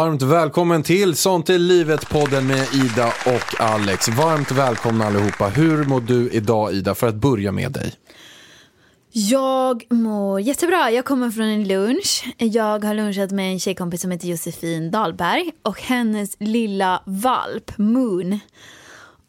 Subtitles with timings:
[0.00, 4.08] Varmt välkommen till Sånt är livet-podden med Ida och Alex.
[4.08, 5.48] Varmt välkomna allihopa.
[5.48, 6.94] Hur mår du idag Ida?
[6.94, 7.92] För att börja med dig.
[9.12, 10.90] Jag mår jättebra.
[10.90, 12.24] Jag kommer från en lunch.
[12.38, 18.40] Jag har lunchat med en tjejkompis som heter Josefin Dahlberg och hennes lilla valp Moon.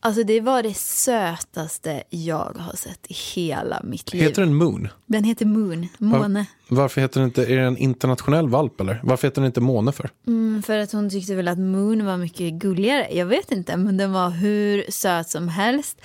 [0.04, 4.22] Alltså det var det sötaste jag har sett i hela mitt liv.
[4.22, 4.88] Heter den Moon?
[5.06, 6.46] Den heter Moon, måne.
[6.68, 9.00] Varför heter den inte, är det en internationell valp eller?
[9.04, 10.10] Varför heter den inte måne för?
[10.28, 13.08] Mm, för att hon tyckte väl att Moon var mycket gulligare.
[13.12, 16.02] Jag vet inte, men den var hur söt som helst.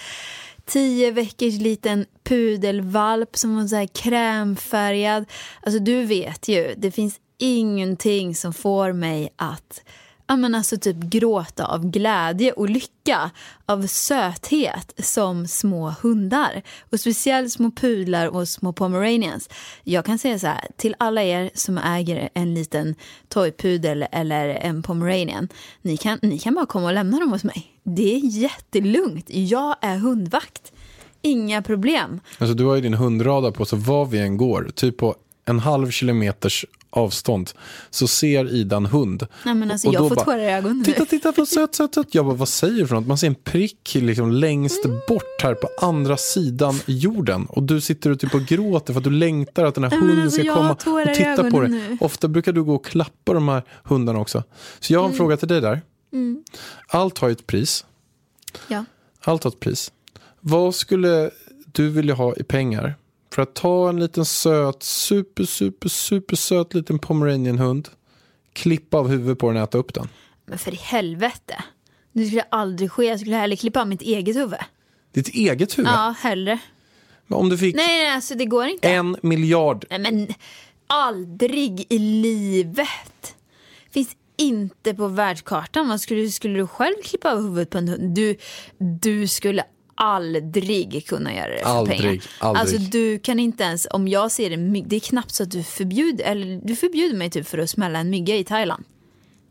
[0.67, 5.25] Tio veckors liten pudelvalp som var så här krämfärgad.
[5.63, 9.83] Alltså du vet ju, det finns ingenting som får mig att
[10.27, 13.31] ja, men alltså typ gråta av glädje och lycka,
[13.67, 16.63] av söthet som små hundar.
[16.91, 19.49] Och speciellt små pudlar och små pomeranians.
[19.85, 22.95] Jag kan säga så här, till alla er som äger en liten
[23.29, 25.49] toypudel eller en pomeranian,
[25.83, 27.73] ni kan, ni kan bara komma och lämna dem hos mig.
[27.83, 30.73] Det är jättelugnt, jag är hundvakt.
[31.23, 32.21] Inga problem.
[32.39, 35.15] Alltså du har ju din hundradar på så var vi än går, typ på
[35.47, 37.51] en halv kilometers avstånd
[37.91, 39.27] så ser Ida en hund.
[39.45, 40.85] Nej, men alltså, Och jag får tårar i ögonen.
[40.85, 42.15] Titta, titta på söt, söt, söt.
[42.15, 43.07] Jag bara, vad säger du för något?
[43.07, 45.01] Man ser en prick liksom längst Mm.
[45.09, 47.47] bort här på andra sidan jorden.
[47.47, 50.01] Och du sitter och typ och gråter för att du längtar att den här Nej,
[50.01, 51.71] hunden alltså, ska komma och titta på dig.
[51.71, 51.99] nu.
[52.01, 54.43] Ofta brukar du gå och klappa de här hundarna också.
[54.81, 55.17] Så jag har en Mm.
[55.19, 55.83] fråga till dig där.
[56.89, 57.85] Allt har ju ett pris.
[58.69, 58.85] Ja.
[59.25, 59.93] Allt har ett pris.
[60.41, 61.31] Vad skulle
[61.73, 62.95] du vilja ha i pengar
[63.37, 67.89] för att ta en liten söt, super, super, super söt liten pomeranianhund,
[68.53, 70.09] klippa av huvudet på den och äta upp den?
[70.47, 71.65] Men för i helvete.
[72.13, 73.05] Det skulle aldrig ske.
[73.05, 74.59] Jag skulle hellre klippa av mitt eget huvud.
[75.13, 75.91] Ditt eget huvud?
[75.91, 76.59] Ja, hellre.
[77.27, 78.89] Men Om du fick Nej, nej, alltså det går inte.
[78.89, 80.29] en miljard, Nej, men
[80.87, 83.37] aldrig i livet.
[83.91, 85.89] Finns inte på världskartan.
[85.89, 88.15] Vad skulle, skulle du själv klippa av huvudet på en hund?
[88.15, 88.37] Du,
[88.79, 89.65] du skulle
[89.97, 92.23] aldrig kunna göra det för Aldrig, pengar.
[92.39, 92.61] aldrig.
[92.61, 95.51] Alltså du kan inte ens, om jag ser en mygg, det är knappt så att
[95.51, 98.85] du förbjuder, eller du förbjuder mig typ för att smälla en mygga i Thailand.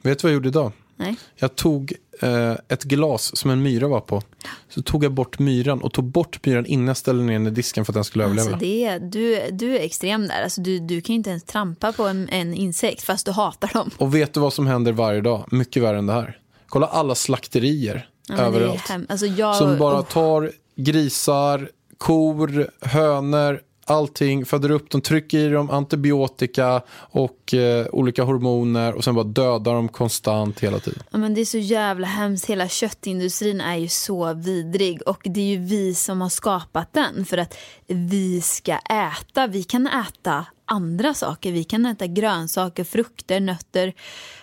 [0.02, 0.72] vet du vad jag gjorde idag?
[0.98, 1.16] Nej.
[1.36, 4.22] Jag tog eh, ett glas som en myra var på.
[4.70, 7.50] Så tog jag bort myran och tog bort myran innan jag ställde ner den i
[7.52, 8.48] disken för att den skulle överleva.
[8.48, 10.44] Alltså det är, du, du är extrem där.
[10.44, 13.90] Alltså du, du kan inte ens trampa på en, en insekt fast du hatar dem.
[13.98, 15.48] Och vet du vad som händer varje dag?
[15.52, 16.40] Mycket värre än det här.
[16.68, 18.92] Kolla alla slakterier Ja, överallt.
[19.10, 25.70] alltså jag, Som bara tar grisar, kor, hönor, allting, föder upp dem, trycker i dem
[25.70, 31.04] antibiotika och eh, olika hormoner och sen bara dödar dem konstant hela tiden.
[31.12, 32.46] Ja, men det är så jävla hemskt.
[32.46, 37.26] Hela köttindustrin är ju så vidrig och det är ju vi som har skapat den
[37.26, 39.48] för att vi ska äta.
[39.48, 41.52] Vi kan äta andra saker.
[41.52, 43.94] Vi kan äta grönsaker, frukter, nötter,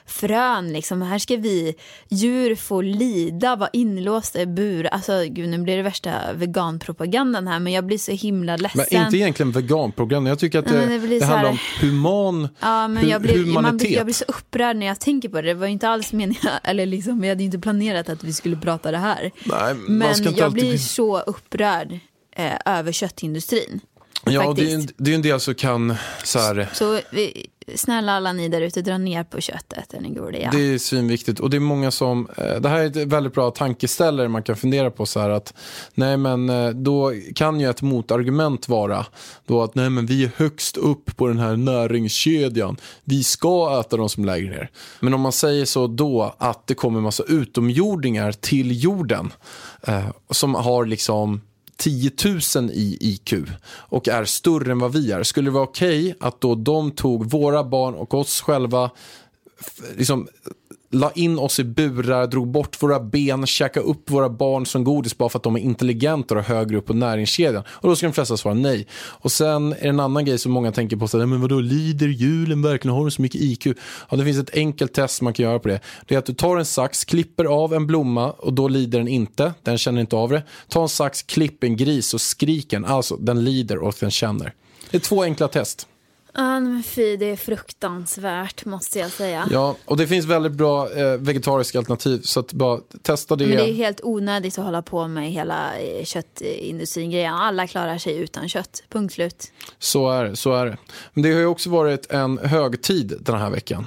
[0.06, 0.72] frön.
[0.72, 1.02] Liksom.
[1.02, 1.74] Här ska vi
[2.08, 4.86] djur få lida, vara inlåsta i bur.
[4.86, 8.84] Alltså, gud, nu blir det värsta veganpropagandan här men jag blir så himla ledsen.
[8.92, 10.26] Men inte egentligen veganprogram.
[10.26, 13.36] Jag tycker att det, det, det handlar här- om human Ja, men hu- jag blir,
[13.38, 13.88] man humanitet.
[13.88, 15.48] blir, jag blir så upprörd när jag tänker på det.
[15.48, 18.90] Det var inte alls meningen, eller liksom, vi hade inte planerat att vi skulle prata
[18.90, 19.30] det här.
[19.44, 21.98] Nej, Men jag alltid blir bli- så upprörd
[22.36, 23.80] eh, över köttindustrin.
[24.24, 25.94] Ja, det är, en, det är en del som kan
[26.24, 29.94] så här, Så vi, snälla alla ni där ute, dra ner på köttet.
[30.00, 30.50] Ni goda, ja.
[30.52, 33.50] Det är svinviktigt och det är många som, eh, det här är ett väldigt bra
[33.50, 35.54] tankeställare man kan fundera på så här att
[35.94, 39.06] nej men eh, då kan ju ett motargument vara
[39.46, 43.96] då att nej men vi är högst upp på den här näringskedjan, vi ska äta
[43.96, 44.70] de som lägger ner.
[45.00, 49.32] Men om man säger så då att det kommer massa utomjordingar till jorden
[49.82, 51.40] eh, som har liksom
[51.82, 52.10] 10
[52.56, 53.34] 000 i IQ
[53.64, 55.22] och är större än vad vi är.
[55.22, 58.90] Skulle det vara okej att då de tog våra barn och oss själva
[59.96, 60.28] liksom,
[60.92, 65.18] la in oss i burar, drog bort våra ben, käkade upp våra barn som godis
[65.18, 67.64] bara för att de är intelligenta och högre upp på näringskedjan.
[67.68, 68.86] Och då ska de flesta svara nej.
[68.94, 71.60] Och sen är det en annan grej som många tänker på, så här, men vadå,
[71.60, 72.94] lider julen verkligen?
[72.94, 73.66] Har de så mycket IQ?
[74.10, 75.80] Ja, det finns ett enkelt test man kan göra på det.
[76.06, 79.08] Det är att du tar en sax, klipper av en blomma och då lider den
[79.08, 80.42] inte, den känner inte av det.
[80.68, 84.52] Ta en sax, klipp en gris och skrik den, alltså den lider och den känner.
[84.90, 85.86] Det är två enkla test.
[86.34, 89.48] Ja, men fy, det är fruktansvärt måste jag säga.
[89.50, 93.46] Ja, och det finns väldigt bra eh, vegetariska alternativ, så att bara testa det.
[93.46, 97.34] Men det är helt onödigt att hålla på med hela eh, köttindustrin-grejen.
[97.34, 99.52] Alla klarar sig utan kött, punkt slut.
[99.78, 100.76] Så är det, så är det.
[101.12, 103.86] Men det har ju också varit en högtid den här veckan.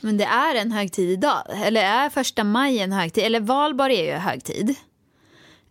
[0.00, 1.42] Men det är en högtid idag.
[1.64, 3.24] Eller är första maj en högtid?
[3.24, 4.74] Eller valborg är ju högtid.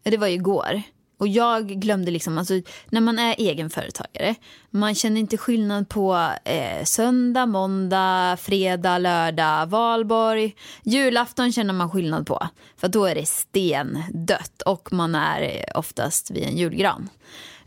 [0.04, 0.82] Det var ju igår.
[1.18, 2.54] Och jag glömde liksom, alltså,
[2.90, 4.36] när man är egenföretagare,
[4.70, 10.56] man känner inte skillnad på eh, söndag, måndag, fredag, lördag, valborg.
[10.84, 12.48] Julafton känner man skillnad på,
[12.78, 17.10] för då är det stendött och man är eh, oftast vid en julgran.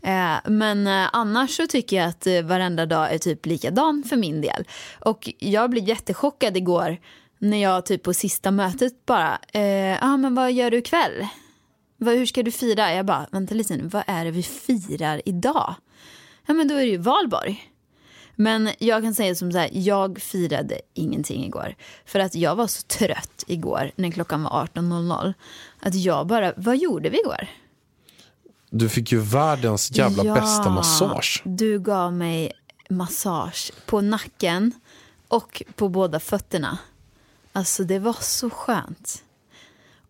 [0.01, 4.17] Eh, men eh, annars så tycker jag att eh, varenda dag är typ likadan för
[4.17, 4.67] min del.
[4.99, 6.97] Och jag blev jättechockad igår
[7.37, 10.77] när jag typ på sista mötet bara, eh, ja eh, ah, men vad gör du
[10.77, 11.27] ikväll?
[12.03, 12.93] Vad, hur ska du fira?
[12.93, 15.75] Jag bara, vänta lite nu, vad är det vi firar idag?
[16.45, 17.71] Ja men då är det ju valborg.
[18.35, 21.75] Men jag kan säga som så här, jag firade ingenting igår.
[22.05, 25.33] För att jag var så trött igår när klockan var 18.00.
[25.79, 27.47] Att jag bara, vad gjorde vi igår?
[28.69, 31.41] Du fick ju världens jävla Ja, bästa massage.
[31.45, 32.51] Du gav mig
[32.89, 34.73] massage på nacken
[35.27, 36.77] och på båda fötterna.
[37.53, 39.23] Alltså det var så skönt.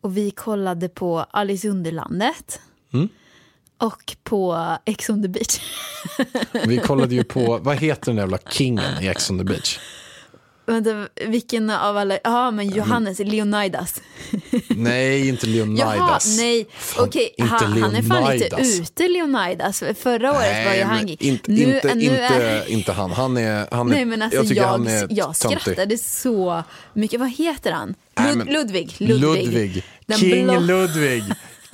[0.02, 2.60] Och vi kollade på Alice Underlandet.
[2.94, 3.10] Mm.
[3.78, 5.60] Och på Ex on the beach.
[6.66, 9.80] Vi kollade ju på, vad heter den jävla kingen i Ex on the beach?
[10.72, 12.18] Vänta, vilken av alla?
[12.24, 14.02] Ja, men Johannes, Leonidas.
[14.70, 16.38] Nej, inte Jaha, Leonidas.
[16.38, 16.68] nej.
[16.78, 19.84] Fan, Okej, inte han, han är fan lite ute, Leonidas.
[20.00, 21.08] Förra året var ju Nej, han...
[21.10, 23.12] inte, Nu- inte, nu inte, är- inte han.
[23.12, 25.62] Han är, han är, Nej men alltså jag jag, tycker jag, han är töntig.
[25.62, 26.64] skrattade så
[26.94, 27.20] mycket.
[27.20, 27.96] Vad heter han?
[28.20, 28.96] Nej, men- Ludvig.
[28.98, 29.46] Ludvig.
[29.48, 29.84] Ludvig.
[30.20, 31.24] King blå- Ludvig.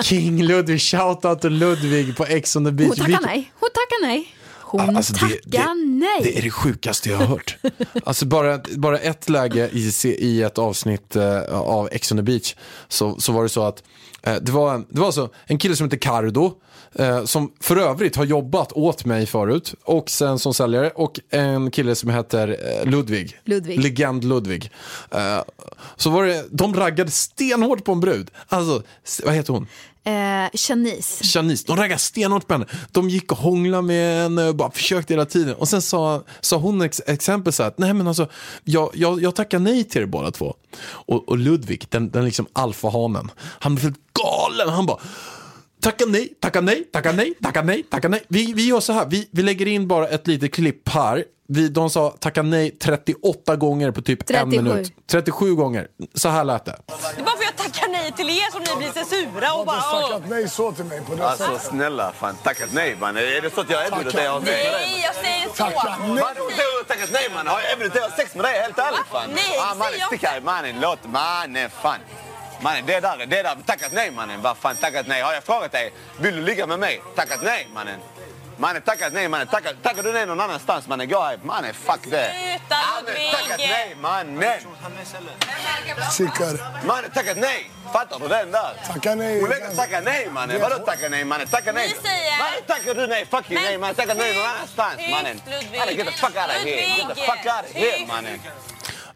[0.03, 0.81] King Ludvig.
[0.81, 2.87] Shoutout till Ludvig på Ex on the beach.
[2.87, 3.51] Hon tackar nej.
[3.59, 4.33] Hon tackar nej.
[4.69, 6.19] Hon Alltså, det- tackar det- nej.
[6.23, 7.57] Det är det sjukaste jag har hört.
[8.03, 12.55] Alltså bara, bara ett läge i, i ett avsnitt eh, av Ex on the beach
[12.87, 13.83] så, så var det så att
[14.23, 16.53] eh, det, var en, det var alltså en kille som heter Cardo
[16.95, 21.71] eh, som för övrigt har jobbat åt mig förut och sen som säljare och en
[21.71, 23.37] kille som heter eh, Ludvig.
[23.45, 23.79] Ludvig.
[23.83, 24.71] Legend Ludvig.
[25.11, 25.39] Eh,
[25.95, 28.31] så var det, de raggade stenhårt på en brud.
[28.47, 28.83] Alltså,
[29.25, 29.67] vad heter hon?
[30.07, 31.23] Eh, Shanice.
[31.23, 32.65] Shanice, de raggade stenhårt på henne.
[32.91, 35.55] De gick och hånglade med henne och bara försökte hela tiden.
[35.55, 38.27] Och sen sa, sa hon ex, exempel så här nej men alltså,
[38.63, 40.55] jag, jag, jag tackar nej till er båda två.
[40.89, 44.73] Och, och Ludvig, den, den liksom alfahanen, han blev helt galen.
[44.73, 44.99] Han bara
[45.81, 48.23] Tacka nej, tacka nej, tacka nej, tacka nej, tacka nej.
[48.27, 51.23] Vi, vi gör så här, vi, vi lägger in bara ett litet klipp här.
[51.49, 54.41] Vi, de sa tacka nej 38 gånger på typ 37.
[54.43, 54.93] en minut.
[55.11, 55.87] 37 gånger.
[56.13, 56.75] Så här lät det.
[56.87, 59.53] Det är bara för att jag tackar nej till er som ni blir så sura
[59.53, 59.75] och Har bara...
[59.99, 60.09] du Åh.
[60.11, 61.61] tackat nej så till mig på det Alltså sättet?
[61.61, 63.17] snälla, fan tackat nej man.
[63.17, 64.81] Är det så att jag erbjuder dig att ha sex med dig?
[64.91, 65.53] Nej, jag säger så.
[65.55, 66.23] Tacka nej.
[66.23, 67.47] Har tackat nej man.
[67.47, 68.61] Har jag erbjudit dig att ha sex med dig?
[68.61, 69.29] Helt ärligt fan.
[69.35, 70.75] Nej, ah, mannen, stick här mannen.
[70.81, 71.99] Låt mannen fan.
[72.61, 73.55] Mannen, det där, det där.
[73.65, 74.41] Tackat nej mannen.
[74.41, 75.21] Vad fan tackat nej?
[75.21, 77.01] Har jag frågat dig, vill du ligga med mig?
[77.15, 77.99] Tackat nej mannen.
[78.57, 79.47] Mannen, tackat nej mannen.
[79.47, 81.09] Tackar, tackar du nej någon annanstans mannen?
[81.09, 81.39] Gå här.
[81.43, 82.31] Mannen, fuck det.
[82.33, 83.31] Sluta, Mannen, Ludvig.
[83.31, 84.53] tackat nej mannen.
[86.11, 86.57] Sickare.
[86.85, 87.71] Mannen, tackat nej.
[87.93, 88.73] Fattar du den där?
[88.87, 89.39] Tacka nej.
[89.41, 90.61] Hon lägger tacka nej mannen.
[90.61, 91.47] Vadå tacka nej mannen?
[91.47, 91.87] Tacka nej.
[91.87, 93.25] Vi säger- Mannen tackar du nej.
[93.25, 93.95] Fuck you nej mannen.
[93.95, 95.41] Tacka nej någon annanstans mannen.
[95.45, 95.97] Ludvig.
[95.97, 96.81] Get the fuck out of here.
[96.97, 98.39] Get the fuck out of here mannen.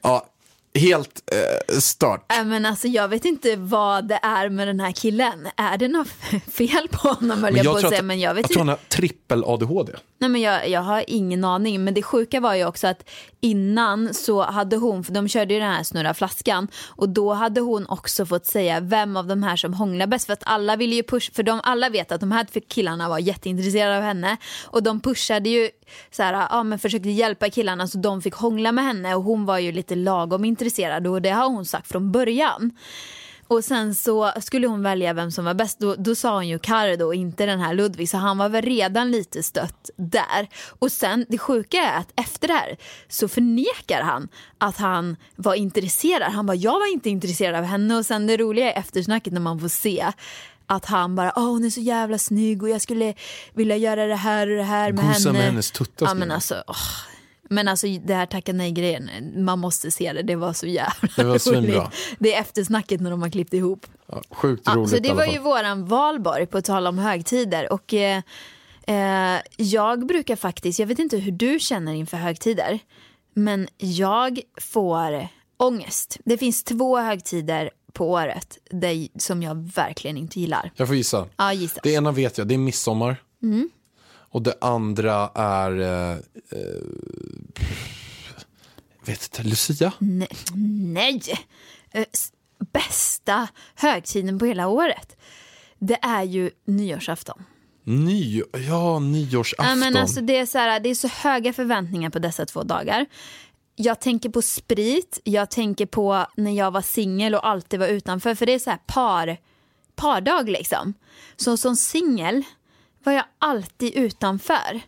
[0.03, 0.25] Ja,
[0.73, 2.31] helt eh, stört.
[2.31, 5.47] Äh, men alltså, jag vet inte vad det är med den här killen.
[5.55, 6.07] Är det något
[6.51, 8.01] fel på honom höll jag, på att säga.
[8.01, 8.71] Men jag vet jag tror inte.
[8.71, 9.95] han har trippel-ADHD.
[10.17, 11.83] Nej, men jag, jag har ingen aning.
[11.83, 13.09] Men det sjuka var ju också att
[13.41, 17.61] innan så hade hon, för de körde ju den här snurra flaskan och då hade
[17.61, 20.25] hon också fått säga vem av de här som hånglar bäst.
[20.25, 23.19] För att alla ville ju pusha, för de alla vet att de här killarna var
[23.19, 25.69] jätteintresserade av henne och de pushade ju
[26.11, 29.45] så här, ja men försökte hjälpa killarna så de fick hångla med henne och hon
[29.45, 32.71] var ju lite lagom intresserad och det har hon sagt från början.
[33.51, 35.79] Och sen så skulle hon välja vem som var bäst.
[35.79, 38.09] Då, då sa hon ju Cardo och inte den här Ludvig.
[38.09, 40.47] Så han var väl redan lite stött där.
[40.79, 42.77] Och sen det sjuka är att efter det här
[43.09, 44.27] så förnekar han
[44.57, 46.31] att han var intresserad.
[46.31, 47.95] Han bara, jag var inte intresserad av henne.
[47.95, 50.11] Och sen det roliga är eftersnacket när man får se
[50.67, 53.13] att han bara, åh hon är så jävla snygg och jag skulle
[53.53, 55.39] vilja göra det här och det här med Gosa henne.
[55.39, 56.75] med hennes tuttar, Ja men alltså, åh,
[57.51, 59.09] Men alltså det här tacka nej-grejen,
[59.45, 60.21] man måste se det.
[60.21, 62.15] Det var så jävla Det var roligt.
[62.19, 63.85] Det är eftersnacket när de har klippt ihop.
[64.07, 67.73] Ja, sjukt Ja, roligt så i det var ju våran valborg på tal om högtider.
[67.73, 68.21] Och eh,
[68.87, 72.79] eh, jag brukar faktiskt, jag vet inte hur du känner inför högtider.
[73.33, 75.27] Men jag får
[75.57, 76.17] ångest.
[76.25, 80.71] Det finns två högtider på året där, som jag verkligen inte gillar.
[80.75, 81.27] Jag får gissa.
[81.37, 81.79] Ja, gissa.
[81.83, 83.15] Det ena vet jag, det är midsommar.
[83.43, 83.69] Mm.
[84.31, 85.79] Och det andra är...
[85.79, 86.17] Eh,
[86.49, 86.81] eh,
[89.05, 89.93] vet inte, Lucia?
[89.99, 90.29] Nej,
[90.85, 91.21] nej.
[91.91, 92.05] Eh,
[92.71, 95.17] bästa högtiden på hela året.
[95.79, 97.43] Det är ju nyårsafton.
[97.83, 99.65] Ny, ja, nyårsafton.
[99.65, 102.63] Ja, men alltså, det, är så här, det är så höga förväntningar på dessa två
[102.63, 103.05] dagar.
[103.75, 108.35] Jag tänker på sprit, jag tänker på när jag var singel och alltid var utanför.
[108.35, 109.37] För det är så här par,
[109.95, 110.93] pardag liksom.
[111.35, 112.43] Så som singel
[113.03, 114.81] var jag alltid utanför.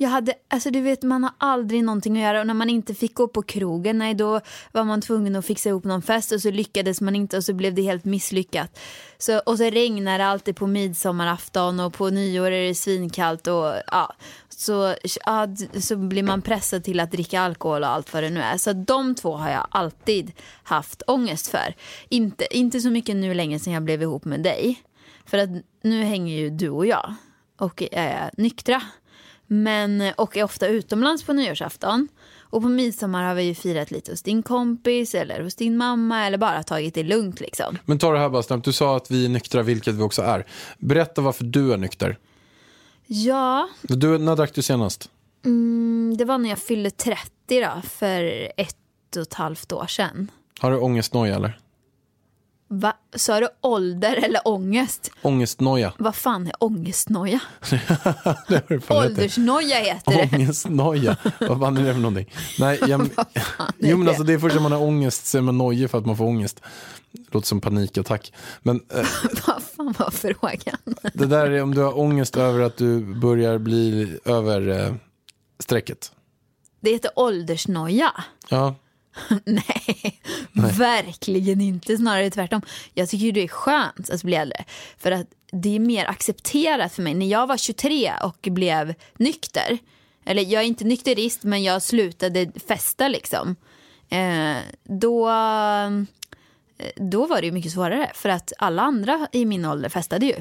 [0.00, 2.94] Jag hade, alltså du vet man har aldrig någonting att göra och när man inte
[2.94, 4.40] fick gå på krogen, nej då
[4.72, 7.52] var man tvungen att fixa ihop någon fest och så lyckades man inte och så
[7.52, 8.80] blev det helt misslyckat.
[9.18, 13.74] Så, och så regnar det alltid på midsommarafton och på nyår är det svinkallt och
[13.86, 14.14] ja.
[14.48, 14.94] Så,
[15.26, 15.48] ja,
[15.80, 18.56] så blir man pressad till att dricka alkohol och allt vad det nu är.
[18.56, 20.32] Så de två har jag alltid
[20.62, 21.74] haft ångest för.
[22.08, 24.82] Inte, inte så mycket nu längre sedan jag blev ihop med dig.
[25.26, 25.50] För att
[25.82, 27.14] nu hänger ju du och jag
[27.58, 28.82] och är nyktra.
[29.46, 32.08] Men, och är ofta utomlands på nyårsafton.
[32.50, 36.26] Och på midsommar har vi ju firat lite hos din kompis eller hos din mamma
[36.26, 37.78] eller bara tagit det lugnt liksom.
[37.84, 38.64] Men ta det här bara snabbt.
[38.64, 40.46] Du sa att vi är nyktra, vilket vi också är.
[40.78, 42.18] Berätta varför du är nykter.
[43.06, 45.10] Ja, Du, när drack du senast?
[45.44, 48.76] mm, det var när jag fyllde 30 då, för ett
[49.16, 50.30] och ett halvt år sedan.
[50.60, 51.58] Har du ångestnoja eller?
[52.68, 52.92] Va?
[53.16, 55.10] Sa du ålder eller ångest?
[55.22, 55.92] Ångestnoja.
[55.98, 57.40] Vad fan är ångestnoja?
[58.48, 58.90] det.
[58.90, 60.36] Åldersnoja heter det.
[60.36, 61.16] Ångestnoja.
[61.40, 62.34] Vad fan är det för någonting?
[62.58, 63.08] Nej, jag,
[63.78, 64.10] jo, men det?
[64.10, 66.16] alltså, det är först när man har ångest så är man nojig för att man
[66.16, 66.60] får ångest.
[67.30, 68.32] Låter som panikattack.
[68.62, 68.96] Men eh,
[69.46, 70.78] Vad fan var frågan?
[71.14, 74.94] det där är om du har ångest över att du börjar bli över eh,
[75.58, 76.12] strecket.
[76.80, 78.12] Det heter åldersnoja.
[78.48, 78.74] Ja,
[79.44, 80.20] Nej,
[80.78, 81.96] verkligen inte.
[81.96, 82.62] Snarare tvärtom.
[82.94, 84.64] Jag tycker det är skönt att bli äldre.
[84.98, 87.14] För att det är mer accepterat för mig.
[87.14, 89.78] När jag var 23 och blev nykter.
[90.24, 93.56] Eller jag är inte nykterist men jag slutade festa liksom.
[94.10, 95.30] Eh, då,
[96.96, 98.10] då var det ju mycket svårare.
[98.14, 100.34] För att alla andra i min ålder festade ju.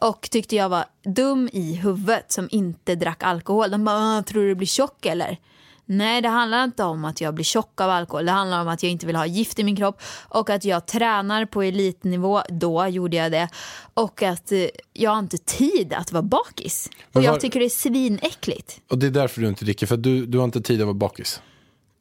[0.00, 3.70] Och tyckte jag var dum i huvudet som inte drack alkohol.
[3.70, 5.38] De bara, "Ah, tror du blir tjock eller?
[5.86, 8.26] Nej, det handlar inte om att jag blir tjock av alkohol.
[8.26, 10.86] Det handlar om att jag inte vill ha gift i min kropp och att jag
[10.86, 12.42] tränar på elitnivå.
[12.48, 13.48] Då gjorde jag det.
[13.94, 16.90] Och att eh, jag har inte tid att vara bakis.
[17.12, 18.80] Och jag tycker det är svinäckligt.
[18.90, 19.86] och det är därför du inte dricker.
[19.86, 21.40] För du, du har inte tid att vara bakis.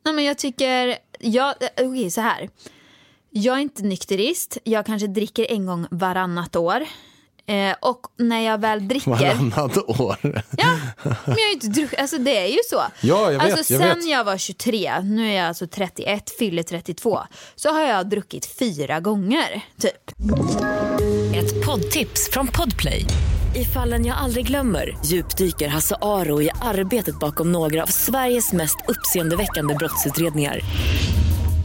[0.06, 2.50] Nej, men jag tycker, jag, eh, okej så här.
[3.30, 4.58] Jag är inte nykterist.
[4.64, 6.84] Jag kanske dricker en gång varannat år.
[7.48, 9.10] Eh, och när jag väl dricker.
[9.10, 10.18] Varannat år.
[10.58, 12.84] Ja, men jag har ju inte druckit, alltså det är ju så.
[13.02, 14.10] Ja, jag vet, alltså jag sen vet.
[14.10, 17.20] jag var 23, nu är jag alltså 31, fyller 32,
[17.56, 20.12] så har jag druckit fyra gånger typ.
[21.36, 23.06] Ett poddtips från Podplay.
[23.56, 28.78] I fallen jag aldrig glömmer djupdyker Hasse Aro i arbetet bakom några av Sveriges mest
[28.88, 30.60] uppseendeväckande brottsutredningar.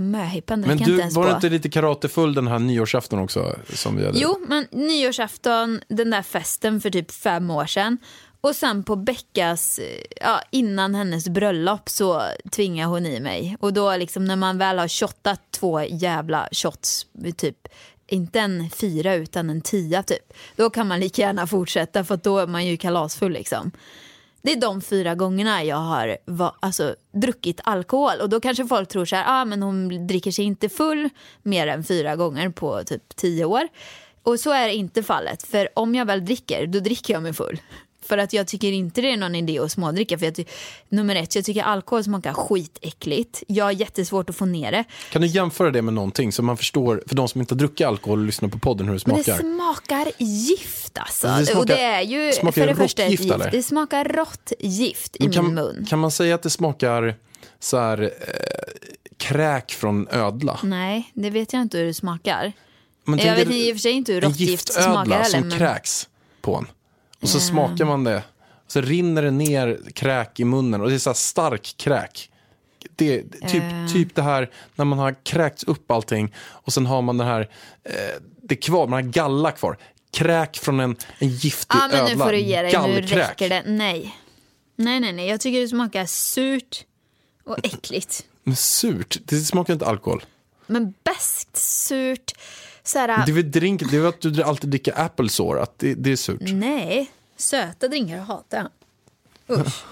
[0.00, 3.56] möhippan Men du, var du inte lite karatefull den här nyårsafton också?
[3.74, 4.18] Som vi hade?
[4.18, 7.98] Jo, men nyårsafton, den där festen för typ fem år sedan.
[8.40, 13.56] Och sen på Beckas, eh, ja, innan hennes bröllop så tvingade hon i mig.
[13.60, 17.06] Och då liksom när man väl har shottat två jävla shots,
[17.36, 17.68] typ
[18.06, 20.32] inte en fyra utan en tia typ.
[20.56, 23.72] Då kan man lika gärna fortsätta för då är man ju kalasfull liksom.
[24.42, 28.20] Det är de fyra gångerna jag har va, alltså, druckit alkohol.
[28.20, 31.08] Och då kanske folk tror så här, ah, men hon dricker sig inte full
[31.42, 33.68] mer än fyra gånger på typ tio år.
[34.22, 35.42] Och så är det inte fallet.
[35.42, 37.60] För om jag väl dricker, då dricker jag mig full.
[38.02, 40.18] För att jag tycker inte det är någon idé att smådricka.
[40.18, 40.44] För jag ty-
[40.88, 43.42] nummer ett, jag tycker alkohol smakar skitäckligt.
[43.46, 44.84] Jag har jättesvårt att få ner det.
[45.12, 47.86] Kan du jämföra det med någonting så man förstår, för de som inte har druckit
[47.86, 49.42] alkohol och lyssnar på podden hur det Men smakar?
[49.42, 51.26] det smakar gift alltså.
[51.26, 53.30] Det smakar- och det är ju smakar för det första gift.
[53.32, 53.50] eller?
[53.50, 55.86] Det smakar rått gift i Men kan, min mun.
[55.90, 57.14] kan man säga att det smakar
[57.60, 58.08] så här, eh,
[59.16, 60.58] kräk från ödla?
[60.62, 62.52] Nej, det vet jag inte hur det smakar.
[63.04, 65.38] Men Jag vet i och för sig inte hur en råttgift smakar giftödla heller.
[65.40, 65.58] som Men...
[65.58, 66.08] kräks
[66.40, 66.66] på en.
[67.22, 68.22] Och så smakar man det.
[68.66, 72.30] Så rinner det ner kräk i munnen och det är så stark kräk.
[72.96, 73.62] Det, typ,
[73.92, 77.40] typ det här när man har kräkts upp allting och sen har man det här,
[77.84, 77.94] eh,
[78.42, 79.78] det kvar, man har galla kvar.
[80.12, 82.24] Kräk från en, en giftig Ja men nu ödla.
[82.24, 83.62] får du ge dig, nu räcker det.
[83.66, 84.16] Nej.
[84.76, 86.84] Nej nej nej, jag tycker det smakar surt
[87.44, 88.24] och äckligt.
[88.44, 90.24] Men surt, det smakar inte alkohol.
[90.66, 92.32] Men beskt, surt,
[92.84, 93.08] såhär...
[93.26, 96.16] Det är väl drink, det är att du alltid dricker applesore, att det, det är
[96.16, 96.38] surt.
[96.40, 98.68] Nej, söta drinkar hatar jag.
[99.58, 99.82] Usch.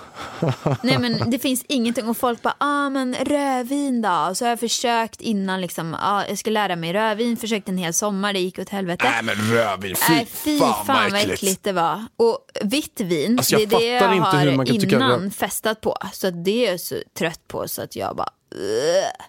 [0.83, 4.27] Nej men det finns ingenting och folk bara, ah men rödvin då?
[4.31, 7.79] Och så har jag försökt innan liksom, ah, jag ska lära mig rödvin, försökt en
[7.79, 9.05] hel sommar, det gick åt helvete.
[9.05, 11.63] Nej men rödvin, fy, Nej, fy fan, vad äckligt.
[11.63, 12.05] det var.
[12.17, 15.31] Och vitt vin, Alltså, det är det jag har hur man kan tycka innan rö-
[15.31, 15.97] festat på.
[16.13, 18.31] Så det är jag så trött på så att jag bara...
[18.55, 19.27] "Ugh."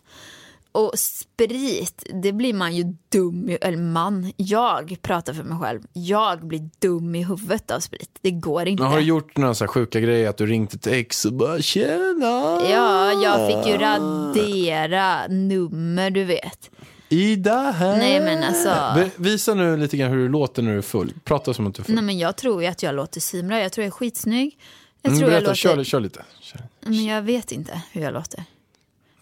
[0.72, 5.82] Och sprit, det blir man ju dum i, eller man, jag pratar för mig själv.
[5.94, 8.10] Jag blir dum i huvudet av sprit.
[8.22, 8.84] Det går inte.
[8.84, 11.34] Men har du gjort några så här sjuka grejer att du ringt ett ex och
[11.34, 12.62] bara tjena?
[12.72, 16.70] Ja, jag fick ju radera nummer, du vet.
[17.10, 17.98] Ida här.
[17.98, 21.14] Nej, men alltså- Visa nu lite grann hur du låter när du är full.
[21.24, 21.96] Prata som att du är full.
[21.96, 23.60] Nej men jag tror ju att jag låter svinbra.
[23.62, 24.58] Jag tror jag är skitsnygg.
[25.02, 25.76] Jag Mm, tror jag berätta, låter...
[25.76, 26.24] kör, kör lite.
[26.42, 26.62] Kör.
[26.82, 28.44] Men jag vet inte hur jag låter.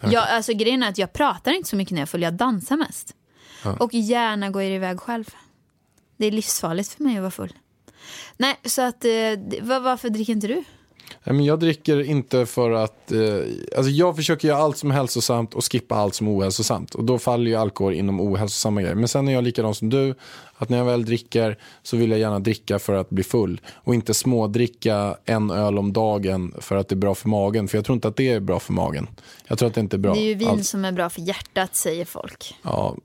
[0.01, 2.33] Jag, alltså, grejen är att jag pratar inte så mycket när jag är full, jag
[2.33, 3.15] dansar mest.
[3.63, 3.77] Ja.
[3.79, 5.25] Och gärna går iväg själv.
[6.17, 7.53] Det är livsfarligt för mig att vara full.
[8.37, 10.63] Nej, så att, eh, varför dricker inte du?
[11.23, 13.11] Men jag dricker inte för att...
[13.11, 13.19] Eh,
[13.77, 16.95] alltså jag försöker göra allt som är hälsosamt och skippa allt som är ohälsosamt.
[16.95, 18.95] Och då faller ju alkohol inom ohälsosamma grejer.
[18.95, 20.15] Men sen är jag likadan som du.
[20.57, 23.61] Att när jag väl dricker så vill jag gärna dricka för att bli full.
[23.73, 27.67] Och inte smådricka en öl om dagen för att det är bra för magen.
[27.67, 29.07] För jag tror inte att det är bra för magen.
[29.47, 30.13] Jag tror att det inte är bra.
[30.13, 30.69] Det är ju vin alls.
[30.69, 32.55] som är bra för hjärtat, säger folk.
[32.63, 32.95] Ja.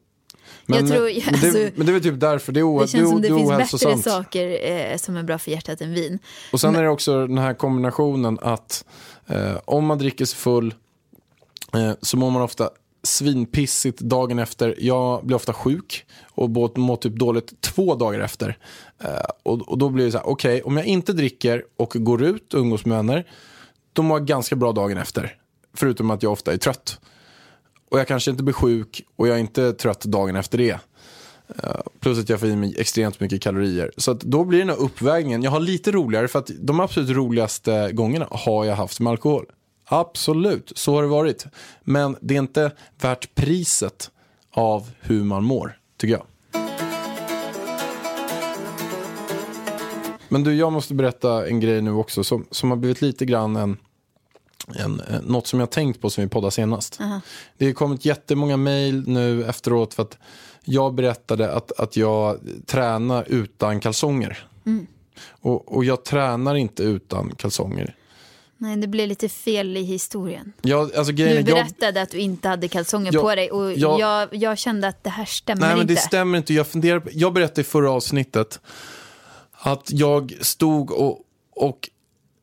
[0.66, 2.52] Jag tror- men, alltså- det, men det är väl typ därför.
[2.52, 5.50] Det är, Det känns som det det finns bättre saker eh, som är bra för
[5.50, 6.18] hjärtat än vin.
[6.52, 8.85] Och sen är det också den här kombinationen att
[9.26, 10.75] eh, om man dricker sig full
[11.75, 12.71] eh, så mår man ofta
[13.02, 14.75] svinpissigt dagen efter.
[14.78, 18.59] Jag blir ofta sjuk och mår typ dåligt två dagar efter.
[19.04, 19.09] Eh,
[19.42, 22.54] och, och då blir det så här, okej, om jag inte dricker och går ut
[22.54, 23.26] och umgås med vänner,
[23.92, 25.37] då mår jag ganska bra dagen efter.
[25.76, 27.00] Förutom att jag ofta är trött.
[27.94, 30.78] Och jag kanske inte blir sjuk och jag är inte trött dagen efter det.
[31.62, 33.92] Eh, plus att jag får i mig extremt mycket kalorier.
[33.96, 35.42] Så att då blir den här uppvägningen.
[35.42, 39.46] Jag har lite roligare för att de absolut roligaste gångerna har jag haft med alkohol.
[39.85, 41.46] Absolut, så har det varit.
[41.83, 44.11] Men det är inte värt priset
[44.50, 46.26] av hur man mår, tycker jag.
[50.28, 53.57] Men du, jag måste berätta en grej nu också som, som har blivit lite grann
[53.57, 53.76] en,
[54.77, 57.00] en, eh, något som jag tänkt på som vi poddade senast.
[57.59, 60.18] Det har kommit jättemånga mejl nu efteråt för att
[60.64, 64.48] jag berättade att, att jag tränar utan kalsonger.
[64.66, 64.87] Mm.
[65.29, 67.96] Och, och jag tränar inte utan kalsonger.
[68.57, 70.53] Nej, det blev lite fel i historien.
[70.62, 73.50] Jag, alltså, grejen Du är, jag, berättade att du inte hade kalsonger Ja, på dig
[73.50, 74.00] och ja.
[74.00, 75.94] jag, jag kände att det här stämmer Nej, men inte.
[75.94, 76.55] det stämmer inte.
[76.55, 78.61] Jag, funderar, jag berättade i förra avsnittet
[79.53, 81.90] att jag stod och, och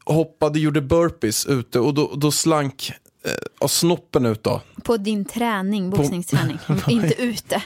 [0.06, 2.92] hoppade, gjorde burpees ute och då, då slank
[3.26, 4.62] eh, av snoppen ut då.
[4.84, 7.64] På din träning, boxningsträning, inte ute.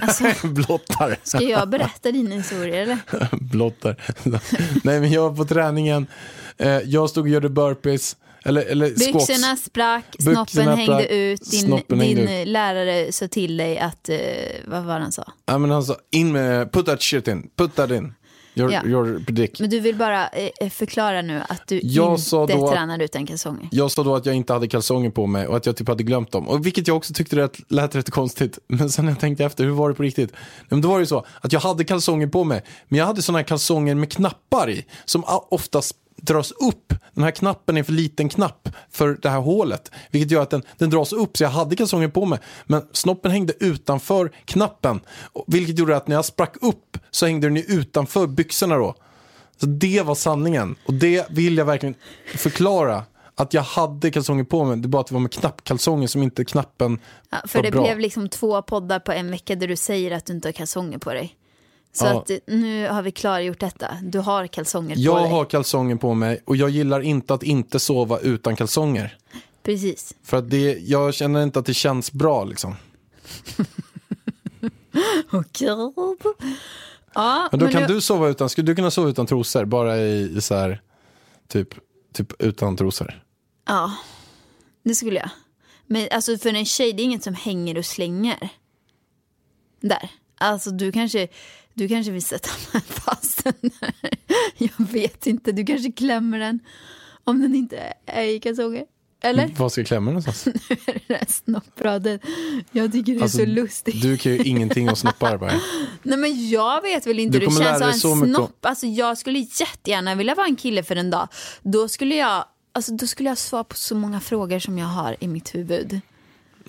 [0.00, 1.16] Alltså, Blottar.
[1.22, 2.98] ska jag berätta din historia eller?
[3.40, 3.96] Blottar.
[4.84, 6.06] Nej men jag var på träningen,
[6.56, 9.26] eh, jag stod och gjorde burpees, eller, eller squats.
[9.28, 13.78] Byxorna sprack, Byxorna snoppen hängde sprack, ut, din, snoppen din hängde lärare sa till dig
[13.78, 14.18] att, eh,
[14.66, 15.32] vad var det han sa?
[15.46, 18.14] Ja men han sa, in med, put that shit in, put that in.
[18.54, 18.84] Your, Ja.
[18.86, 19.60] your dick.
[19.60, 23.26] Men du vill bara eh, förklara nu att du Jag sa inte då tränar utan
[23.26, 23.68] kalsonger.
[23.72, 26.02] Jag sa då att jag inte hade kalsonger på mig och att jag typ hade
[26.02, 26.48] glömt dem.
[26.48, 28.58] Och vilket jag också tyckte lät, lät rätt konstigt.
[28.66, 30.32] Men sen när jag tänkte efter, hur var det på riktigt?
[30.68, 32.62] Men då var det ju så att jag hade kalsonger på mig.
[32.88, 34.86] Men jag hade sådana här kalsonger med knappar i.
[35.04, 36.94] Som oftast dras upp.
[37.14, 39.90] Den här knappen är för liten knapp för det här hålet.
[40.10, 42.38] Vilket gör att den, den dras upp så jag hade kalsonger på mig.
[42.66, 45.00] Men snoppen hängde utanför knappen.
[45.46, 48.94] Vilket gjorde att när jag sprack upp så hängde den ju utanför byxorna då.
[49.60, 50.76] Så det var sanningen.
[50.86, 51.94] Och det vill jag verkligen
[52.36, 53.04] förklara.
[53.36, 54.76] Att jag hade kalsonger på mig.
[54.76, 56.98] Det bara att det var med knappkalsonger som inte knappen
[57.30, 57.82] Ja, för var det bra.
[57.82, 60.98] blev liksom två poddar på en vecka där du säger att du inte har kalsonger
[60.98, 61.36] på dig.
[61.96, 62.18] Så Ja.
[62.20, 63.98] att nu har vi klargjort detta.
[64.02, 65.30] Du har kalsonger på Jag dig.
[65.30, 69.18] har kalsonger på mig och jag gillar inte att inte sova utan kalsonger.
[69.62, 70.14] Precis.
[70.22, 72.76] För att det, jag känner inte att det känns bra liksom.
[75.32, 75.68] Okej.
[77.14, 79.64] Ja, Men då kan nu- du sova utan, skulle du kunna sova utan trosor?
[79.64, 80.80] Bara i, i så här,
[81.48, 81.68] typ,
[82.12, 83.22] typ utan trosor?
[83.66, 83.92] Ja,
[84.84, 85.30] det skulle jag.
[85.86, 88.48] Men alltså för en tjej, det är inget som hänger och slänger.
[89.80, 90.10] Där.
[90.38, 91.28] Alltså du kanske,
[91.74, 92.48] du kanske vill sätta
[92.86, 93.94] fast den där.
[94.58, 96.60] Jag vet inte, du kanske klämmer den.
[97.24, 98.84] Om den inte är i kalsonger.
[99.22, 99.48] Eller?
[99.48, 100.44] Var ska jag klämma den någonstans?
[100.86, 102.18] Den där snoppraden.
[102.72, 104.02] Jag tycker det är Alltså, så lustigt.
[104.02, 105.52] Du kan ju ingenting om snoppar bara.
[106.02, 108.16] Nej men jag vet väl inte Du hur det kommer känns lära att dig ha
[108.16, 108.66] en mycket snopp.
[108.66, 111.28] Alltså jag skulle jättegärna vilja vara en kille för en dag.
[111.62, 115.16] Då skulle jag, alltså, då skulle jag svara på så många frågor som jag har
[115.20, 116.00] i mitt huvud.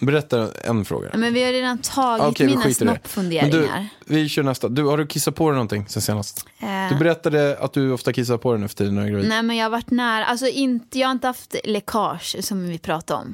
[0.02, 1.10] Berätta en fråga.
[1.14, 3.90] Men vi har redan tagit vi mina snoppfunderingar.
[4.08, 4.70] du, vi kör nästa.
[4.70, 6.48] Du, har du kissat på dig någonting sen senast?
[6.60, 6.90] Eh.
[6.90, 9.30] Du berättade att du ofta kissar på dig nu för tiden när du är gravid.
[9.30, 12.78] Nej men jag har varit nära, alltså inte, jag har inte haft läckage som vi
[12.78, 13.34] pratade om.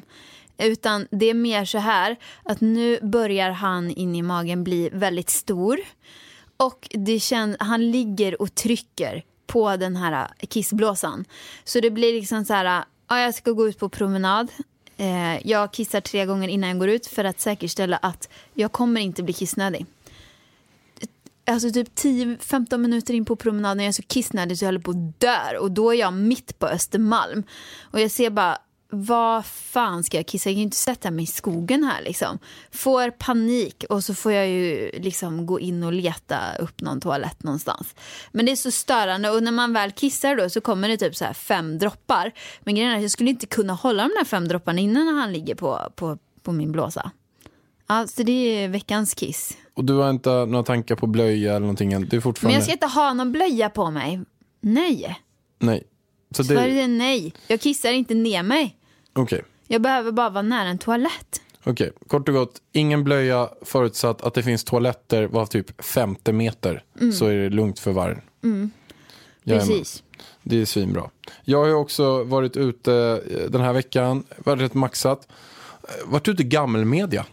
[0.58, 5.30] Utan det är mer så här att nu börjar han in i magen bli väldigt
[5.30, 5.80] stor.
[6.56, 11.24] Och det känns, han ligger och trycker på den här kissblåsan.
[11.64, 14.48] Så det blir liksom så här, ja, jag ska gå ut på promenad.
[15.02, 19.00] Eh, jag kissar tre gånger innan jag går ut för att säkerställa att jag kommer
[19.00, 19.86] inte bli kissnödig.
[21.46, 24.90] Alltså typ 10-15 minuter in på promenaden jag är så kissnödig så jag håller på
[24.90, 25.58] att dö.
[25.58, 27.42] Och då är jag mitt på Östermalm.
[27.80, 28.58] Och jag ser bara,
[28.94, 30.48] vad fan ska jag kissa?
[30.48, 32.38] Jag kan ju inte sätta mig i skogen här liksom.
[32.70, 37.42] Får panik och så får jag ju liksom gå in och leta upp någon toalett
[37.42, 37.94] någonstans.
[38.32, 41.16] Men det är så störande och när man väl kissar då så kommer det typ
[41.16, 42.32] så här fem droppar.
[42.60, 45.32] Men grejen är att jag skulle inte kunna hålla de där fem dropparna innan han
[45.32, 47.10] ligger på, på, på min blåsa.
[47.86, 49.56] Alltså det är veckans kiss.
[49.74, 51.90] Och du har inte några tankar på blöja eller någonting?
[51.90, 52.56] Du är Men fortfarande...
[52.56, 54.20] jag ska inte ha någon blöja på mig.
[54.60, 55.18] Nej.
[55.58, 55.82] Nej.
[56.36, 56.54] Så det...
[56.54, 57.34] är nej.
[57.46, 58.78] Jag kissar inte ner mig.
[59.12, 59.42] Okej.
[59.68, 61.42] Jag behöver bara vara nära en toalett.
[61.64, 62.62] Okej, kort och gott.
[62.72, 66.84] Ingen blöja förutsatt att det finns toaletter var typ 50 meter.
[67.12, 68.20] Så är det lugnt för vargen.
[68.44, 68.70] Mm.
[69.44, 70.02] Precis.
[70.42, 71.10] Det är svinbra.
[71.44, 72.94] Jag har också varit ute
[73.30, 75.28] eh, den här veckan, varit rätt maxat.
[75.82, 77.26] Eh, Varit ute i gammelmedia.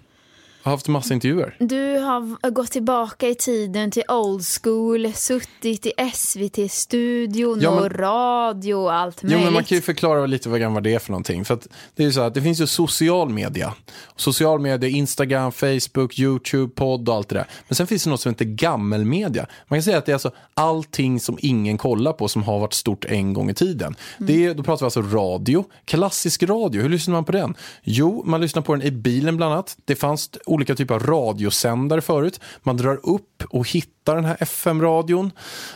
[0.63, 1.56] Har haft massa intervjuer.
[1.60, 7.91] Du har gått tillbaka i tiden till old school, suttit i SVT-studion Ja, men- och
[8.00, 9.43] radio och allt Jo, möjligt.
[9.45, 11.45] men man kan ju förklara lite vad vad det är för någonting.
[11.45, 11.60] För
[11.95, 13.74] det är ju så att det finns ju social media.
[14.15, 17.45] Social media, Instagram, Facebook, YouTube, podd och allt det där.
[17.67, 19.45] Men sen finns det något som heter gammelmedia.
[19.67, 22.74] Man kan säga att det är alltså allting som ingen kollar på som har varit
[22.74, 23.95] stort en gång i tiden.
[24.17, 26.82] Det är, då pratar vi alltså radio, klassisk radio.
[26.82, 27.56] Hur lyssnar man på den?
[27.84, 29.78] Jo, man lyssnar på den i bilen bland annat.
[29.86, 32.39] Det fanns olika typer av radiosändare förut.
[32.63, 35.31] Man drar upp och hittar den här FM-radion.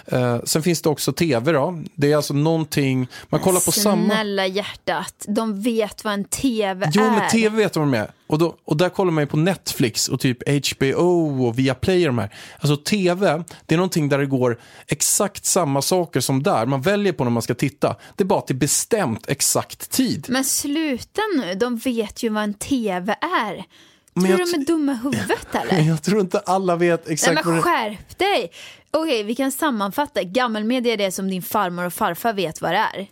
[0.06, 1.84] Eh, sen finns det också tv då.
[1.96, 4.06] Det är alltså någonting, man kollar på samma...
[4.06, 7.12] Snälla hjärtat, de vet vad en TV Jo, är.
[7.12, 8.12] men tv vet de är.
[8.28, 12.14] Och, då, och där kollar man ju på Netflix och typ HBO och Viaplay och
[12.14, 12.36] de här.
[12.60, 16.66] Alltså tv, det är någonting där det går exakt samma saker som där.
[16.66, 17.96] Man väljer på när man ska titta.
[18.16, 20.26] Det är bara till bestämt exakt tid.
[20.30, 23.66] Men sluta nu, de vet ju vad en TV är.
[24.14, 25.82] Men Tror jag du de är dumma i huvudet eller?
[25.82, 28.52] Jag tror inte alla vet Nej exakt vad men det skärp dig!
[28.92, 30.24] Okej, vi kan sammanfatta.
[30.24, 33.08] Gammelmedia är det som din farmor och farfar vet vad det är.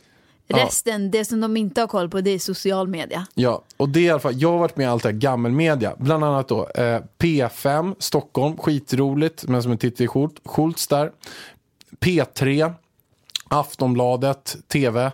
[0.48, 0.58] Ja.
[0.66, 3.28] Resten, det som de inte har koll på, det är social media.
[3.34, 5.18] Ja, och det är i alla fall, jag har varit med i allt det här
[5.18, 5.96] gammelmedia.
[6.00, 11.12] Bland annat då eh, P5 Stockholm, skitroligt, men som en Titti Schult- Schultz där.
[12.00, 12.74] P3,
[13.48, 15.12] Aftonbladet, TV,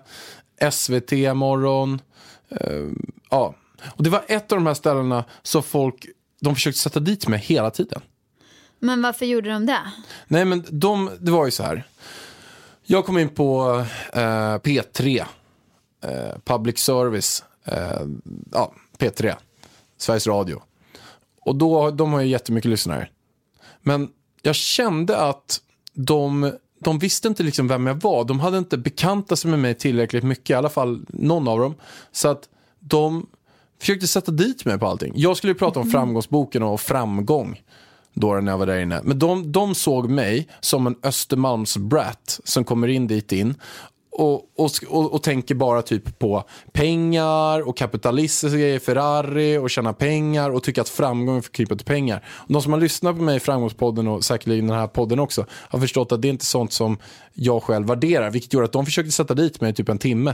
[0.71, 2.02] SVT morgon.
[2.50, 2.88] Eh,
[3.30, 6.06] ja, och det var ett av de här ställena som folk,
[6.42, 8.02] de försökte sätta dit mig hela tiden.
[8.80, 9.92] Men varför gjorde de det?
[10.28, 11.84] Nej men de, det var ju så här.
[12.84, 15.26] Jag kom in på eh, P3,
[16.04, 18.02] eh, Public Service, eh,
[18.52, 19.36] ja, P3,
[19.98, 20.62] Sveriges Radio.
[21.42, 23.10] Och då, de har ju jättemycket lyssnare.
[23.82, 24.10] Men
[24.42, 25.62] jag kände att
[25.94, 28.24] de, de visste inte liksom vem jag var.
[28.24, 31.76] De hade inte bekantat sig med mig tillräckligt mycket, i alla fall någon av dem.
[32.12, 33.28] Så att de
[33.80, 35.13] försökte sätta dit mig på allting.
[35.16, 37.62] Jag skulle ju prata om framgångsboken och framgång
[38.13, 39.02] då när jag var där inne.
[39.04, 43.56] Men de, de såg mig som en Östermalms brat som kommer in dit in
[44.18, 49.94] och, och, och, och tänker bara typ på pengar och kapitalistiska grejer, Ferrari och tjäna
[49.94, 52.26] pengar och tycker att framgång är förknippat till pengar.
[52.48, 55.80] De som har lyssnat på mig i Framgångspodden och säkerligen den här podden också har
[55.80, 56.98] förstått att det är inte sånt som
[57.34, 60.34] jag själv värderar, vilket gjorde att de försökte sätta dit mig i typ en timme.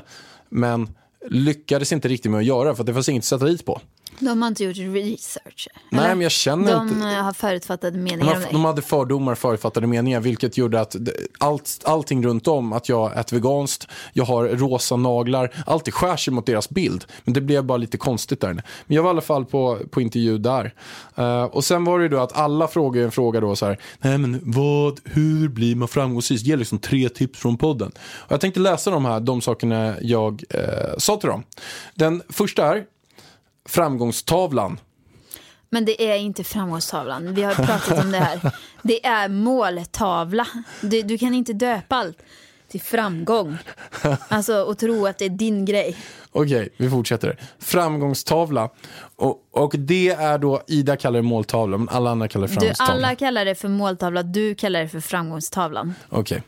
[0.50, 0.90] Men
[1.30, 3.82] lyckades inte riktigt med att göra för att det fanns inget att sätta dit på.
[4.20, 5.68] De har inte gjort research.
[5.90, 6.16] Nej, eller?
[6.16, 7.06] men jag känner de inte...
[7.06, 10.96] har förutfattade De, meningar om har, de hade fördomar, förutfattade meningar, vilket gjorde att
[11.38, 16.18] allt, allting runt om, att jag äter veganskt, jag har rosa naglar, allt det skär
[16.18, 17.06] sig mot deras bild.
[17.24, 18.64] Men det blev bara lite konstigt där inne.
[18.86, 20.74] Men jag var i alla fall på, på intervju där.
[21.16, 23.80] Eh, och sen var det ju då att alla frågade en fråga då så här,
[24.00, 26.42] nej men vad, hur blir man framgångsrik?
[26.42, 27.92] Ge liksom tre tips från podden.
[27.98, 31.44] Och jag tänkte läsa de här, de sakerna jag eh, sa till dem.
[31.96, 32.84] Den första är,
[33.70, 34.80] framgångstavlan.
[35.70, 37.34] Men det är inte framgångstavlan.
[37.34, 38.40] Vi har pratat om det här.
[38.82, 40.48] Det är måltavla.
[40.82, 42.18] Du, du kan inte döpa allt
[42.74, 43.58] till framgång.
[44.28, 45.98] Alltså och tro att det är din grej.
[46.32, 47.40] Okej, vi fortsätter.
[47.60, 48.70] Framgångstavla.
[49.16, 52.60] Och, och det är då, Ida kallar det måltavla, men alla andra kallar det Du,
[52.60, 52.94] framgångstavla.
[52.94, 55.94] alla kallar det för måltavla, du kallar det för framgångstavlan.
[56.10, 56.44] Okej.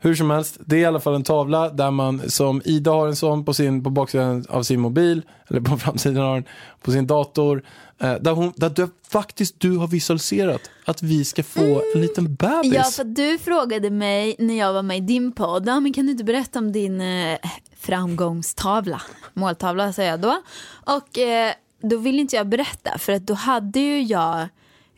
[0.00, 3.06] Hur som helst, det är i alla fall en tavla där man, som Ida har
[3.08, 6.44] en sån på, sin, på baksidan av sin mobil, eller på framsidan har den,
[6.82, 7.62] på sin dator,
[7.98, 12.74] där, hon, där du, faktiskt du har visualiserat att vi ska få en liten bebis.
[12.74, 16.12] Ja, för du frågade mig när jag var med i din podd, men kan du
[16.12, 17.38] inte berätta om din eh,
[17.76, 19.02] framgångstavla?
[19.34, 20.42] Måltavla sa jag då.
[20.68, 24.48] Och eh, då ville inte jag berätta, för att då hade ju jag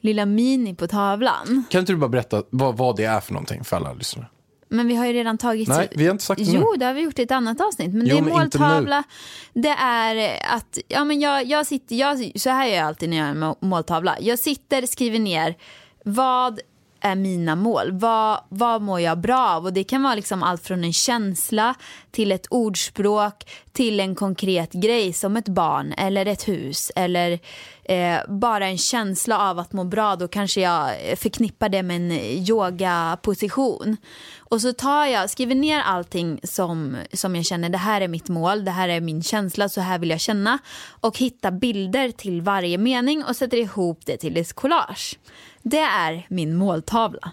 [0.01, 1.65] lilla Mini på tavlan.
[1.71, 4.27] Kan inte du bara berätta vad, vad det är för någonting för alla lyssnare?
[4.71, 5.69] Men vi har ju redan tagit...
[5.69, 6.59] Nej, vi har inte sagt det nu.
[6.59, 7.95] Jo, det har vi gjort i ett annat avsnitt.
[7.95, 9.05] Men Jo, det är men måltavla.
[9.53, 13.17] Det är att, ja men jag, jag sitter, jag, så här gör jag alltid när
[13.17, 14.17] jag är med måltavla.
[14.21, 15.55] Jag sitter, skriver ner
[16.05, 16.61] vad
[17.01, 17.93] är mina mål?
[17.93, 19.65] Vad, vad mår jag bra av?
[19.65, 21.75] Och det kan vara liksom allt från en känsla
[22.11, 27.39] till ett ordspråk till en konkret grej som ett barn eller ett hus eller
[27.85, 30.17] eh, bara en känsla av att må bra.
[30.17, 32.13] Då kanske jag förknippar det med en
[32.49, 33.97] yogaposition.
[34.39, 38.29] Och så tar jag, skriver ner allting som, som jag känner, det här är mitt
[38.29, 40.59] mål, det här är min känsla, så här vill jag känna.
[41.01, 45.19] Och hittar bilder till varje mening och sätter ihop det till ett collage.
[45.63, 47.33] Det är min måltavla.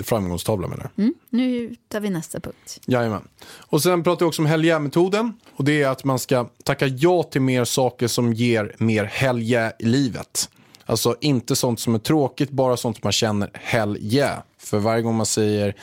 [0.00, 1.02] Framgångstavla menar du?
[1.02, 2.80] Mm, nu tar vi nästa punkt.
[2.86, 3.28] Jajamän.
[3.58, 5.32] Och sen pratar vi också om helgmetoden.
[5.56, 9.72] Och det är att man ska tacka ja till mer saker som ger mer helge
[9.78, 10.50] i livet.
[10.86, 14.30] Alltså inte sånt som är tråkigt, bara sånt som man känner helge.
[14.58, 15.76] För varje gång man säger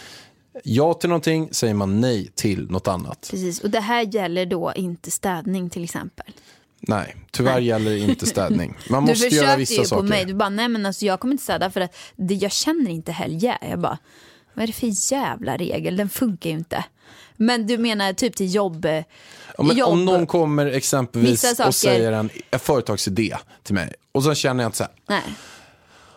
[0.64, 3.28] ja till någonting säger man nej till något annat.
[3.32, 6.26] Precis, och det här gäller då inte städning till exempel.
[6.82, 8.78] Nej, tyvärr gäller det inte städning.
[8.90, 10.04] Man du måste göra försökte vissa ju på saker.
[10.04, 12.92] mig, du bara nej men alltså jag kommer inte städa för att det, jag känner
[12.92, 13.58] inte helge.
[13.62, 13.98] Jag bara,
[14.54, 16.84] vad är det för jävla regel, den funkar ju inte.
[17.36, 18.86] Men du menar typ till jobb,
[19.58, 23.94] Ja, men jobb Om någon kommer exempelvis saker- och säger en, en företagsidé till mig
[24.12, 25.22] och så känner jag inte så här, nej.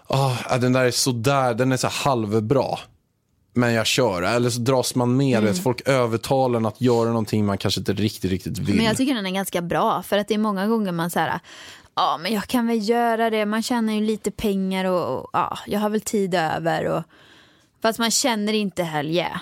[0.07, 2.79] "Ah, den där är sådär, den är så halvbra.
[3.55, 5.53] Men jag kör, eller så dras man med, Mm.
[5.53, 8.77] vet, folk övertalar en att göra någonting man kanske inte riktigt, riktigt vill.
[8.77, 11.41] Men jag tycker den är ganska bra för att det är många gånger man säger
[11.95, 15.59] ja men jag kan väl göra det, man tjänar ju lite pengar och, och ja,
[15.67, 17.03] jag har väl tid över och
[17.83, 19.41] fast man känner inte helge.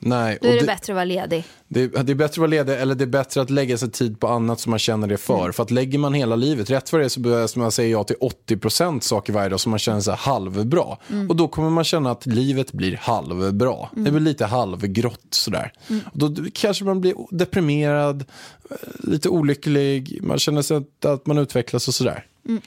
[0.00, 1.44] Nej, Då är det, det, bättre att vara ledig.
[1.68, 4.20] det, det är bättre att vara ledig eller det är bättre att lägga sig tid
[4.20, 5.40] på annat som man känner det för.
[5.40, 5.52] Mm.
[5.52, 8.16] För att lägger man hela livet, rätt för det så börjar man säga ja till
[8.16, 10.96] 80% saker varje dag som man känner sig halvbra.
[11.10, 11.28] Mm.
[11.28, 13.88] Och då kommer man känna att livet blir halvbra.
[13.92, 15.72] Det blir lite halvgrått sådär.
[15.88, 16.02] Mm.
[16.12, 18.24] Och då kanske man blir deprimerad,
[18.70, 22.26] eh, lite olycklig, man känner sig att man utvecklas och sådär.
[22.48, 22.62] Mm.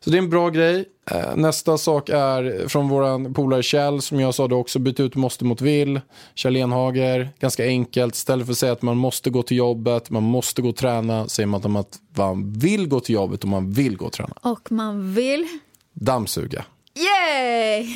[0.00, 0.84] Så det är en bra grej.
[1.10, 5.14] Eh, Nästa sak är från våran polare Kjell som jag sa då också byt ut
[5.14, 6.00] måste mot vill.
[6.34, 8.14] Kjell Enhager, ganska enkelt.
[8.14, 11.28] Istället för att säga att man måste gå till jobbet, man måste gå och träna,
[11.28, 14.12] säger man att man- att man vill gå till jobbet och man vill gå och
[14.12, 14.34] träna.
[14.42, 15.48] Och man vill,
[15.92, 16.64] Dammsuga.
[16.94, 17.86] yay!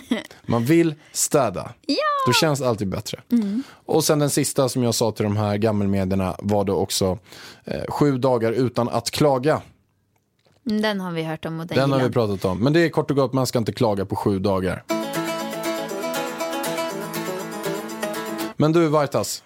[0.46, 1.72] Man vill städa.
[1.86, 1.94] Ja!
[2.26, 3.20] Då känns det alltid bättre.
[3.32, 3.62] Mm.
[3.86, 7.18] Och sen den sista som jag sa till de här gammelmedierna var då också
[7.64, 9.62] eh, sju dagar utan att klaga.
[10.68, 12.58] Den har vi hört om och den, Den har vi pratat om.
[12.58, 14.84] Men det är kort och gott, man ska inte klaga på sju dagar.
[18.56, 19.42] Men du, Vartas.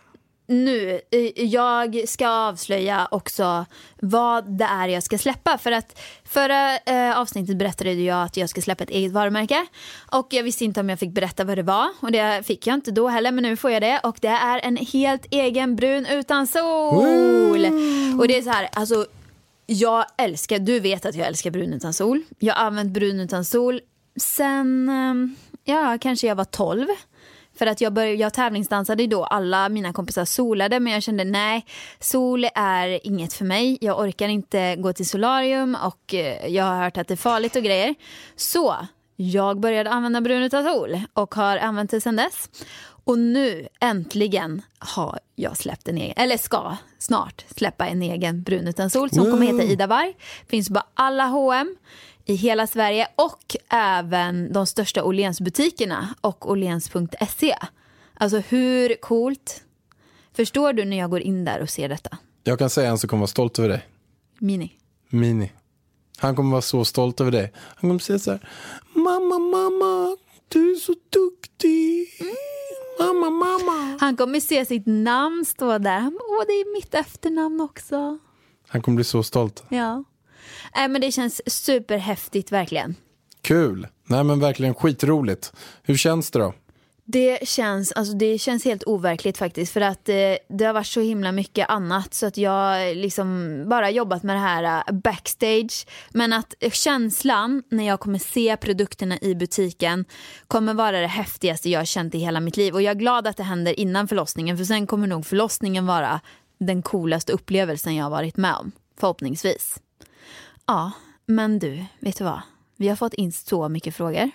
[0.46, 3.64] Nu, eh, jag ska avslöja också
[4.00, 5.58] vad det är jag ska släppa.
[5.58, 9.66] För att förra eh, avsnittet berättade jag att jag ska släppa ett eget varumärke.
[10.12, 11.88] Och jag visste inte om jag fick berätta vad det var.
[12.00, 14.00] Och det fick jag inte då heller, men nu får jag det.
[14.02, 17.66] Och det är en helt egen brun utan sol.
[18.18, 19.06] Och det är så här, alltså
[19.66, 22.22] jag älskar, du vet att jag älskar brun utan sol.
[22.38, 23.81] Jag har använt brun utan sol
[24.16, 26.87] sen, ehm, ja kanske jag var 12.
[27.59, 31.66] För att jag, började, jag tävlingsdansade då, alla mina kompisar solade men jag kände nej,
[32.01, 33.79] sol är inget för mig.
[33.81, 37.57] Jag orkar inte gå till solarium och eh, jag har hört att det är farligt
[37.57, 37.94] och grejer.
[38.37, 38.77] Så
[39.16, 42.48] jag började använda brun utan sol och har använt det sen dess.
[43.04, 48.68] Och nu äntligen har jag släppt en egen, eller ska snart släppa en egen brun
[48.68, 50.16] utan sol som kommer heta Ida Varg.
[50.46, 51.76] Finns på alla H&M
[52.24, 57.56] i hela Sverige och även de största Åhlénsbutikerna och åhléns.se.
[58.14, 59.62] Alltså hur coolt?
[60.32, 62.18] Förstår du när jag går in där och ser detta?
[62.44, 63.88] Jag kan säga en som kommer vara stolt över dig.
[64.38, 64.72] Mini.
[65.08, 65.52] Mini.
[66.18, 67.52] Han kommer vara så stolt över dig.
[67.54, 68.48] Han kommer säga så här.
[68.92, 70.16] Mamma, mamma,
[70.48, 72.08] du är så duktig.
[72.98, 73.96] Mamma, mamma.
[74.00, 75.98] Han kommer se sitt namn stå där.
[75.98, 78.18] Han Åh, det är mitt efternamn också.
[78.68, 79.64] Han kommer bli så stolt.
[79.68, 80.05] Ja.
[80.76, 82.94] äh, men det känns superhäftigt verkligen.
[83.42, 83.87] Kul.
[84.05, 85.52] Nej men verkligen skitroligt.
[85.83, 86.55] Hur känns det då?
[87.04, 90.14] Det känns, alltså det känns helt overkligt faktiskt för att eh,
[90.48, 94.40] det har varit så himla mycket annat så att jag liksom bara jobbat med det
[94.40, 95.86] här uh, backstage.
[96.10, 100.04] Men att känslan när jag kommer se produkterna i butiken
[100.46, 102.74] kommer vara det häftigaste jag har känt i hela mitt liv.
[102.74, 106.20] Och jag är glad att det händer innan förlossningen för sen kommer nog förlossningen vara
[106.58, 108.72] den coolaste upplevelsen jag har varit med om.
[109.00, 109.78] Förhoppningsvis.
[110.66, 110.92] Ja,
[111.26, 112.40] men du, vet du vad?
[112.76, 114.30] Vi har fått in så mycket frågor.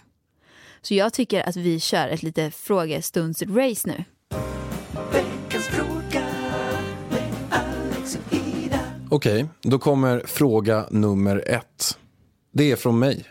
[0.87, 4.03] Så jag tycker att vi kör ett lite frågestundsrace nu.
[5.11, 6.25] Veckans fråga
[7.09, 8.79] med Alex och Ida.
[9.09, 11.97] Okej, då kommer fråga nummer ett.
[12.53, 13.25] Det är från mig.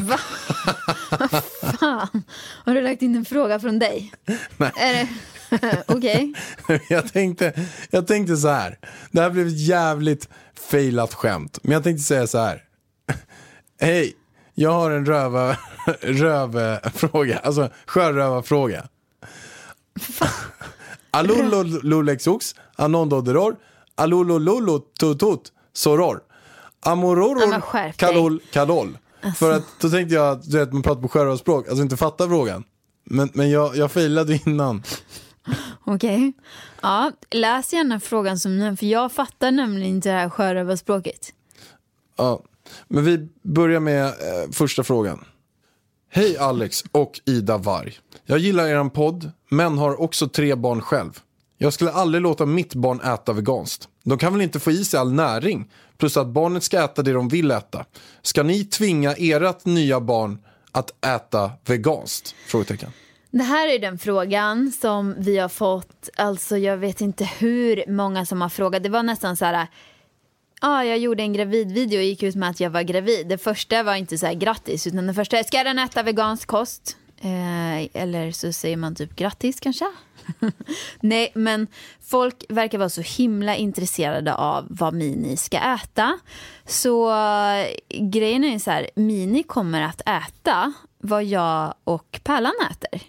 [0.00, 0.18] Va?
[1.80, 2.22] Fan,
[2.64, 4.12] har du lagt in en fråga från dig?
[4.56, 4.72] Nej.
[4.76, 5.08] Är det...
[5.86, 6.34] Okej.
[6.88, 8.78] jag, tänkte, jag tänkte så här.
[9.10, 11.58] Det här blev ett jävligt failat skämt.
[11.62, 12.62] Men jag tänkte säga så här.
[13.80, 14.14] Hej,
[14.58, 15.56] jag har en röva,
[16.00, 17.38] rövfråga.
[17.38, 18.88] Alltså sjörövarfråga.
[21.10, 23.56] Alolo lolexox, anondoderor,
[23.94, 26.20] alolo lolo tutut, soror.
[26.80, 28.98] Amororor, kalol, kalol.
[29.36, 32.28] För att då tänkte jag att du vet, man pratar på sjörövarspråk, alltså inte fattar
[32.28, 32.64] frågan.
[33.04, 34.82] Men, men jag, jag failade innan.
[35.84, 36.32] Okej.
[36.82, 41.32] Ja, läs gärna frågan som den, för jag fattar nämligen inte det här sjörövarspråket.
[42.16, 42.42] Ja,
[42.88, 45.24] men vi börjar med eh, första frågan.
[46.10, 47.98] Hej Alex och Ida Varg.
[48.26, 51.20] Jag gillar er podd, men har också tre barn själv.
[51.58, 53.88] Jag skulle aldrig låta mitt barn äta veganskt.
[54.04, 55.70] De kan väl inte få i sig all näring?
[55.98, 57.84] Plus att barnet ska äta det de vill äta.
[58.22, 60.38] Ska ni tvinga ert nya barn
[60.72, 62.34] att äta veganskt?
[62.46, 62.90] Frågetecken.
[63.30, 68.26] Det här är den frågan som vi har fått, alltså jag vet inte hur många
[68.26, 68.82] som har frågat.
[68.82, 69.66] Det var nästan så här,
[70.60, 73.28] ja jag gjorde en gravidvideo och gick ut med att jag var gravid.
[73.28, 76.48] Det första var inte så här grattis, utan det första är, ska den äta vegansk
[76.48, 76.96] kost?
[77.20, 79.84] Eh, eller så säger man typ grattis kanske?
[81.00, 81.66] Nej, men
[82.00, 86.18] folk verkar vara så himla intresserade av vad Mini ska äta.
[86.66, 93.02] Så eh, grejen är så här, Mini kommer att äta vad jag och Pärlan äter.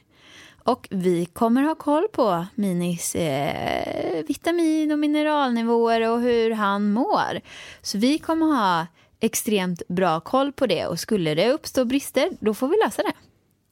[0.72, 7.42] Och vi kommer ha koll på Minis eh, vitamin och mineralnivåer och hur han mår.
[7.82, 8.88] Så vi kommer ha
[9.20, 13.14] extremt bra koll på det och skulle det uppstå brister, då får vi lösa det.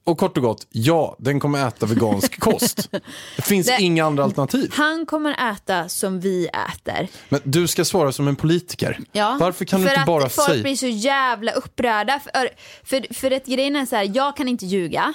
[0.04, 2.92] Och kort och gott, ja, den kommer äta vegansk kost.
[3.36, 4.72] Det finns Det- inga andra alternativ.
[4.74, 7.08] Han kommer äta som vi äter.
[7.30, 9.00] Men du ska svara som en politiker.
[9.12, 10.64] Ja, Varför kan du för inte bara att folk säga...
[10.64, 12.20] blir så jävla upprörda.
[12.20, 12.50] För,
[12.84, 15.14] för, för att grejen är så här, jag kan inte ljuga.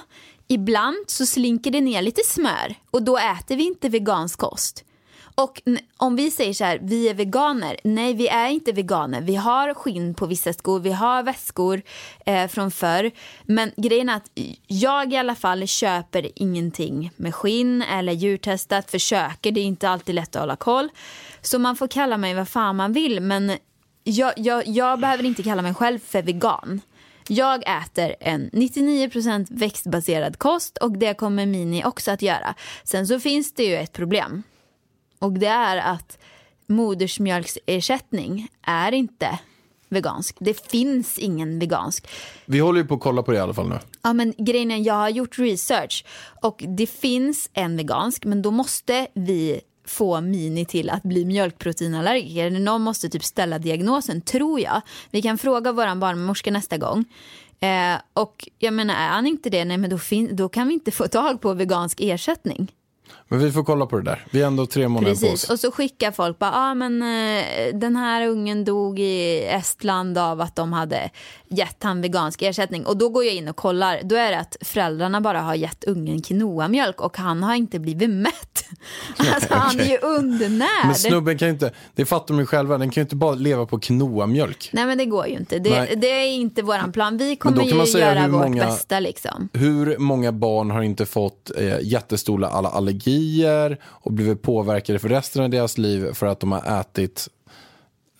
[0.52, 4.84] Ibland så slinker det ner lite smör och då äter vi inte vegansk kost.
[5.34, 5.62] Och
[5.96, 7.76] om vi säger så här, vi är veganer.
[7.84, 9.20] Nej, vi är inte veganer.
[9.20, 11.82] Vi har skinn på vissa skor, vi har väskor
[12.26, 13.10] eh, från förr.
[13.44, 14.30] Men grejen är att
[14.66, 19.52] jag i alla fall köper ingenting med skinn eller djurtestat, försöker.
[19.52, 20.88] Det är inte alltid lätt att hålla koll.
[21.42, 23.52] Så man får kalla mig vad fan man vill, men
[24.04, 26.80] jag, jag, jag behöver inte kalla mig själv för vegan.
[27.28, 32.54] Jag äter en 99% växtbaserad kost och det kommer Mini också att göra.
[32.84, 34.42] Sen så finns det ju ett problem.
[35.18, 36.18] Och det är att
[36.66, 39.38] modersmjölksersättning är inte
[39.88, 40.36] vegansk.
[40.40, 42.08] Det finns ingen vegansk.
[42.44, 43.78] Vi håller ju på att kolla på det i alla fall nu.
[44.02, 46.04] Ja, men grejen är, jag har gjort research
[46.42, 52.50] och det finns en vegansk men då måste vi få Mini till att bli mjölkproteinallergiker.
[52.50, 54.80] Någon måste typ ställa diagnosen, tror jag.
[55.10, 57.04] Vi kan fråga vår barnmorska nästa gång.
[57.60, 60.74] Eh, och jag menar, är han inte det, nej men då, fin- då kan vi
[60.74, 62.72] inte få tag på vegansk ersättning.
[63.32, 64.26] Men vi får kolla på det där.
[64.30, 65.50] Vi är ändå tre månader på Precis, oss.
[65.50, 70.40] och så skickar folk bara, ah, men eh, den här ungen dog i Estland av
[70.40, 71.10] att de hade
[71.48, 72.86] gett han vegansk ersättning.
[72.86, 75.84] Och då går jag in och kollar, då är det att föräldrarna bara har gett
[75.84, 78.64] ungen quinoa-mjölk och han har inte blivit mätt.
[79.34, 80.86] Alltså han är ju undernärd.
[80.86, 83.34] Men snubben kan ju inte, det fattar de ju själva, den kan ju inte bara
[83.34, 84.70] leva på quinoa-mjölk.
[84.72, 85.58] Nej men det går ju inte.
[85.58, 85.94] Det, Nej.
[85.96, 87.16] det är inte våran plan.
[87.16, 89.48] Vi kommer ju göra vårt många- bästa liksom.
[89.52, 93.21] Hur många barn har inte fått eh, jättestora alla allergier
[93.84, 97.28] och blivit påverkade för resten av deras liv för att de har ätit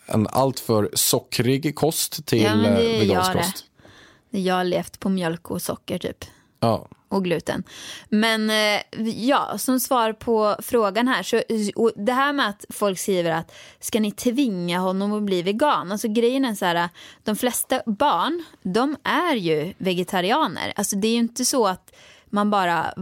[0.07, 3.43] en alltför sockrig kost till Ja, det eh, vegansk jag det.
[3.43, 3.65] kost?
[4.31, 6.25] Jag har levt på mjölk och socker typ.
[6.61, 6.89] Ja.
[7.09, 7.65] och gluten.
[8.09, 11.23] Men eh, ja, som svar på frågan här.
[11.23, 11.43] Så,
[11.77, 15.93] och det här med att folk skriver att ska ni tvinga honom att bli vegan?
[15.93, 16.89] Alltså grejen är så här,
[17.25, 20.73] de flesta barn, de är ju vegetarianer.
[20.77, 21.92] Alltså det är ju inte så att
[22.33, 22.95] man bara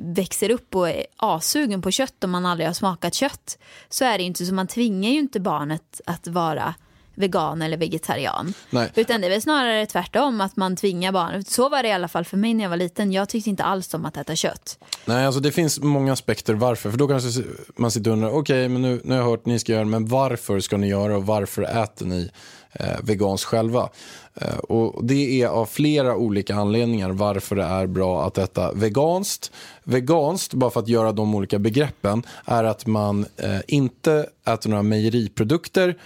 [0.00, 3.58] växer upp och är asugen på kött om man aldrig har smakat kött.
[3.88, 6.74] Så är det inte, så man tvingar ju inte barnet att vara
[7.14, 8.54] vegan eller vegetarian.
[8.70, 8.92] Nej.
[8.94, 11.44] Utan det är väl snarare tvärtom, att man tvingar barn.
[11.44, 13.12] Så var det i alla fall för mig när jag var liten.
[13.12, 14.78] Jag tyckte inte alls om att äta kött.
[15.04, 16.90] Nej, alltså det finns många aspekter varför.
[16.90, 17.42] För då kanske
[17.76, 20.06] man sitter och undrar, okej, men nu, nu har jag hört ni ska göra men
[20.06, 22.30] varför ska ni göra och varför äter ni
[22.72, 23.88] eh, veganskt själva?
[24.34, 29.52] Eh, och det är av flera olika anledningar varför det är bra att äta veganskt.
[29.84, 34.82] Veganskt, bara för att göra de olika begreppen, är att man eh, inte äter några
[34.82, 35.96] mejeriprodukter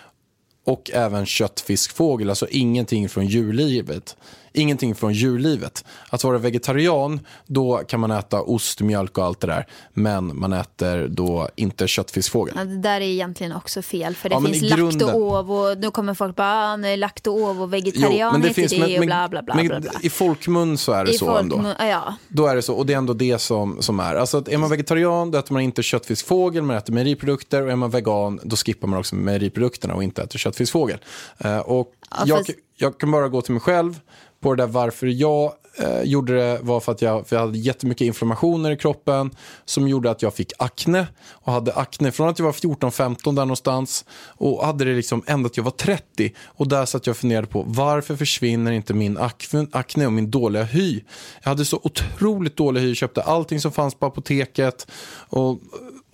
[0.64, 4.16] och även kött, fisk, fågel, alltså ingenting från djurlivet.
[4.56, 5.84] Ingenting från djurlivet.
[6.10, 9.66] Att vara vegetarian, då kan man äta ost, mjölk och allt det där.
[9.92, 12.54] Men man äter då inte kött, fisk, fågel.
[12.58, 14.14] Ja, det där är egentligen också fel.
[14.14, 15.74] För det Ja, finns grunden- lakto-ovo.
[15.74, 19.06] Nu kommer folk bara, ah, nej, lakto-ovo, vegetarian men det heter finns- det men- och
[19.06, 19.54] bla bla bla.
[19.54, 19.90] men bla, bla.
[20.02, 21.64] I folkmun så är det I så folk, ändå.
[21.78, 22.14] ja.
[22.28, 24.14] Då är det så, och det är ändå det som, som är.
[24.14, 27.62] Alltså att är man vegetarian, då äter man inte kött, fisk, fågel, man äter mejeriprodukter.
[27.62, 30.98] Och är man vegan, då skippar man också mejeriprodukterna och inte äter kött, fisk, fågel.
[31.38, 34.00] Eh, och Ja, jag, fast- jag kan bara gå till mig själv
[34.44, 37.58] på det där varför jag eh, gjorde det var för att jag, för jag hade
[37.58, 39.30] jättemycket inflammationer i kroppen
[39.64, 43.32] som gjorde att jag fick akne och hade akne från att jag var 14-15 där
[43.32, 47.16] någonstans och hade det liksom ända att jag var 30 och där satt jag och
[47.16, 51.00] funderade på varför försvinner inte min akne, akne och min dåliga hy.
[51.42, 54.86] Jag hade så otroligt dålig hy, köpte allting som fanns på apoteket
[55.28, 55.60] och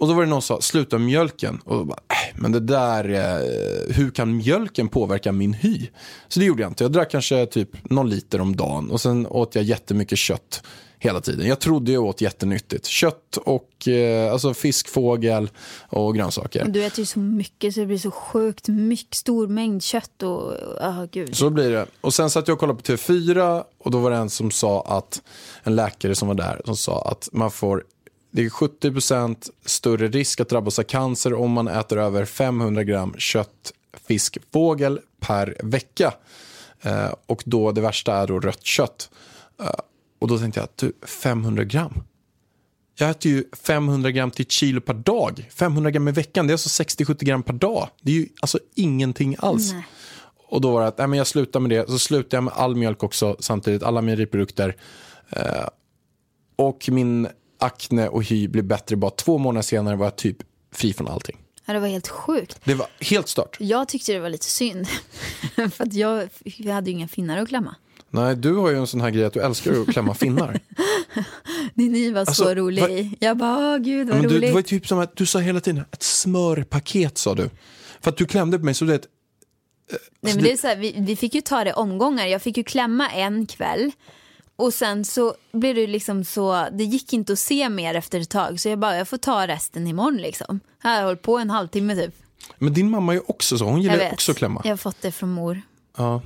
[0.01, 1.61] och då var det någon som sa, sluta mjölken.
[1.65, 5.89] Och då bara, äh, men det där, eh, hur kan mjölken påverka min hy?
[6.29, 6.85] Så det gjorde jag inte.
[6.85, 10.63] Jag drack kanske typ någon liter om dagen och sen åt jag jättemycket kött
[10.99, 11.47] hela tiden.
[11.47, 12.87] Jag trodde jag åt jättenyttigt.
[12.87, 15.51] Kött och eh, alltså fisk, fågel
[15.89, 16.65] och grönsaker.
[16.69, 20.53] Du äter ju så mycket så det blir så sjukt mycket, stor mängd kött och,
[20.81, 21.37] oh, gud.
[21.37, 21.87] Så blir det.
[22.01, 24.83] Och sen satt jag och kollade på TV4 och då var det en som sa
[24.83, 25.23] att,
[25.63, 27.85] en läkare som var där, som sa att man får
[28.31, 33.15] det är 70% större risk att drabbas av cancer om man äter över 500 gram
[33.19, 33.73] kött,
[34.07, 36.15] fisk, fågel per vecka.
[36.83, 39.11] Eh, och då det värsta är då rött kött.
[39.61, 39.71] Eh,
[40.19, 42.03] och då tänkte jag, du, 500 gram?
[42.99, 45.49] Jag äter ju 500 gram till ett kilo per dag.
[45.55, 47.89] 500 gram i veckan, det är alltså 60-70 gram per dag.
[48.01, 49.73] Det är ju alltså ingenting alls.
[49.73, 49.87] Nej.
[50.49, 51.89] Och då var det att nej, men jag slutar med det.
[51.89, 54.77] Så slutade jag med all mjölk också samtidigt, alla mejeriprodukter.
[55.31, 55.69] Eh,
[56.57, 57.29] och min
[57.61, 58.97] akne och hy blev bättre.
[58.97, 60.37] Bara två månader senare var jag typ
[60.73, 61.37] fri från allting.
[61.67, 62.61] Ja, det var helt sjukt.
[62.65, 63.57] Det var helt stört.
[63.61, 64.87] Jag tyckte det var lite synd.
[65.55, 67.75] för att jag, jag hade ju inga finnar att klämma.
[68.11, 70.61] Nej, du har ju en sån här grej att du älskar att klämma finnar.
[71.75, 72.83] Din ny var så Alltså, rolig.
[72.83, 74.49] vad- Jag bara, åh gud vad men du, roligt.
[74.49, 77.51] det var typ som att du sa hela tiden, ett smörpaket sa du.
[78.01, 79.07] För att du klämde på mig så det är ett
[80.21, 82.27] Nej, men det är så här, vi, vi fick ju ta det omgångar.
[82.27, 83.93] Jag fick ju klämma en kväll.
[84.61, 88.31] Och sen så blev det liksom så, det gick inte att se mer efter ett
[88.31, 88.61] tag.
[88.61, 90.61] Så jag bara, jag får ta resten imorgon liksom.
[90.83, 92.15] Jag har hållit på en halvtimme typ.
[92.59, 94.61] Men din mamma är också så, hon gillar också att klämma.
[94.65, 95.63] Jag har fått det från mor.
[95.97, 96.23] Ja.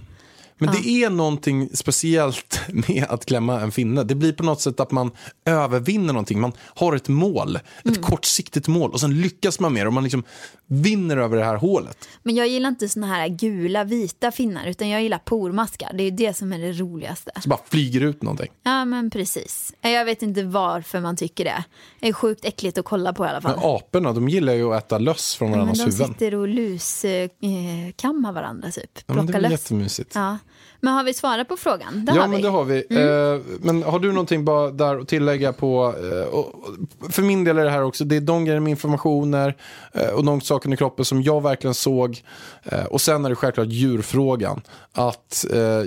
[0.58, 4.02] Men det är någonting speciellt med att klämma en finne.
[4.04, 5.10] Det blir på något sätt att man
[5.44, 6.40] övervinner någonting.
[6.40, 10.02] Man har ett mål, ett kortsiktigt mål och sen lyckas man med det och man
[10.04, 10.22] liksom
[10.66, 12.08] vinner över det här hålet.
[12.22, 14.66] Men jag gillar inte såna här gula, vita finnar.
[14.66, 15.90] Utan jag gillar pormaskar.
[15.94, 17.30] Det är det som är det roligaste.
[17.42, 18.48] Så bara flyger ut någonting.
[18.62, 19.74] Ja men precis.
[19.80, 21.64] Jag vet inte varför man tycker det.
[22.00, 23.56] Det är sjukt äckligt att kolla på i alla fall.
[23.60, 26.08] Men aporna, de gillar ju att äta löss från Men varandras de huvuden.
[26.08, 28.90] sitter och luskammar varandra typ.
[29.06, 29.50] Ja, men det är löss.
[29.52, 30.12] jättemysigt.
[30.14, 30.38] Ja.
[30.84, 32.04] Men har vi svarat på frågan?
[32.04, 32.42] Det ja, har men vi.
[32.42, 32.84] det har vi.
[32.90, 33.34] Mm.
[33.34, 35.94] Eh, men har du någonting bara där att tillägga på?
[35.98, 39.56] Eh, för min del är det här också, det är de grejerna med informationer
[39.92, 42.22] eh, och de sakerna i kroppen som jag verkligen såg.
[42.64, 44.60] Eh, och sen är det självklart djurfrågan.
[44.92, 45.82] Att eh,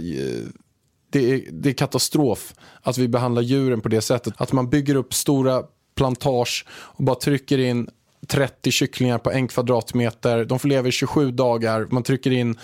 [1.09, 4.33] det, är, det är katastrof att vi behandlar djuren på det sättet.
[4.37, 5.63] Att man bygger upp stora
[5.95, 7.89] plantage och bara trycker in
[8.27, 10.45] 30 kycklingar på en kvadratmeter.
[10.45, 11.87] De får leva i 27 dagar.
[11.91, 12.57] Man trycker in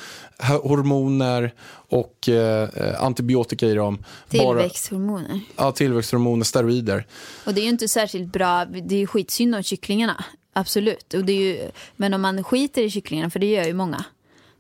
[0.64, 1.54] hormoner
[1.90, 2.70] och eh,
[3.04, 3.98] antibiotika i dem.
[3.98, 5.40] Bara, Tillväxthormoner.
[5.58, 7.08] ja, tillväxthormoner, steroider.
[7.46, 8.66] Och det är ju inte särskilt bra.
[8.66, 10.24] Det är ju skitsynd om kycklingarna.
[10.54, 11.14] Absolut.
[11.14, 14.04] Och det är ju, men om man skiter i kycklingarna, för det gör ju många.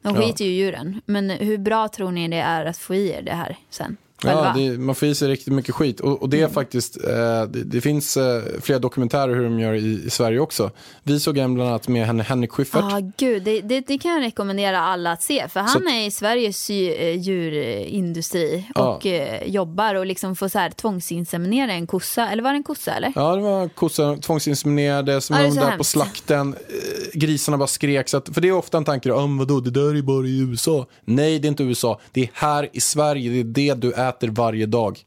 [0.02, 0.22] De Ja.
[0.22, 1.02] skiter ju i djuren.
[1.06, 3.98] Men hur bra tror ni det är att få i er det här sen?
[4.32, 6.00] Ja, det, man får i sig riktigt mycket skit.
[6.00, 7.12] Och, och det är faktiskt, eh,
[7.44, 10.72] det, det finns eh, flera dokumentärer hur de gör i, i Sverige också.
[11.04, 12.84] Vi såg en bland annat med henne, Henrik Schyffert.
[12.90, 15.48] Ja, gud, det, det, det kan jag rekommendera alla att se.
[15.48, 18.96] För han Så- är i Sveriges eh, djurindustri Ja.
[18.96, 22.30] och eh, jobbar och liksom får så här tvångsinseminera en kossa.
[22.30, 23.14] Eller var det en kossa eller?
[23.16, 26.54] Ja, det var kossor tvångsinseminerade, som Ja, var där på slakten.
[26.54, 28.10] Eh, Grisarna bara skrek.
[28.10, 30.40] Så att, för det är ofta en tanke, om vadå, det där är bara i
[30.40, 30.86] USA.
[31.06, 32.00] Nej, det är inte USA.
[32.12, 35.00] Det är här i Sverige, det är det du äter varje dag.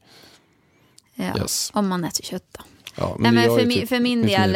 [1.15, 1.71] Ja, Yes.
[1.73, 2.63] Om man äter kött då.
[2.95, 4.27] Ja, Nej, det men för, min, typ för min 99%.
[4.27, 4.55] del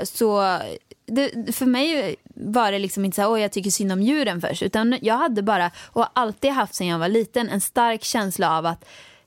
[0.00, 0.58] eh, så
[1.06, 4.62] det, för mig var det liksom inte så här, jag tycker synd om djuren först.
[4.62, 8.66] Utan jag hade bara, och alltid haft sedan jag var liten, en stark känsla av
[8.66, 8.84] att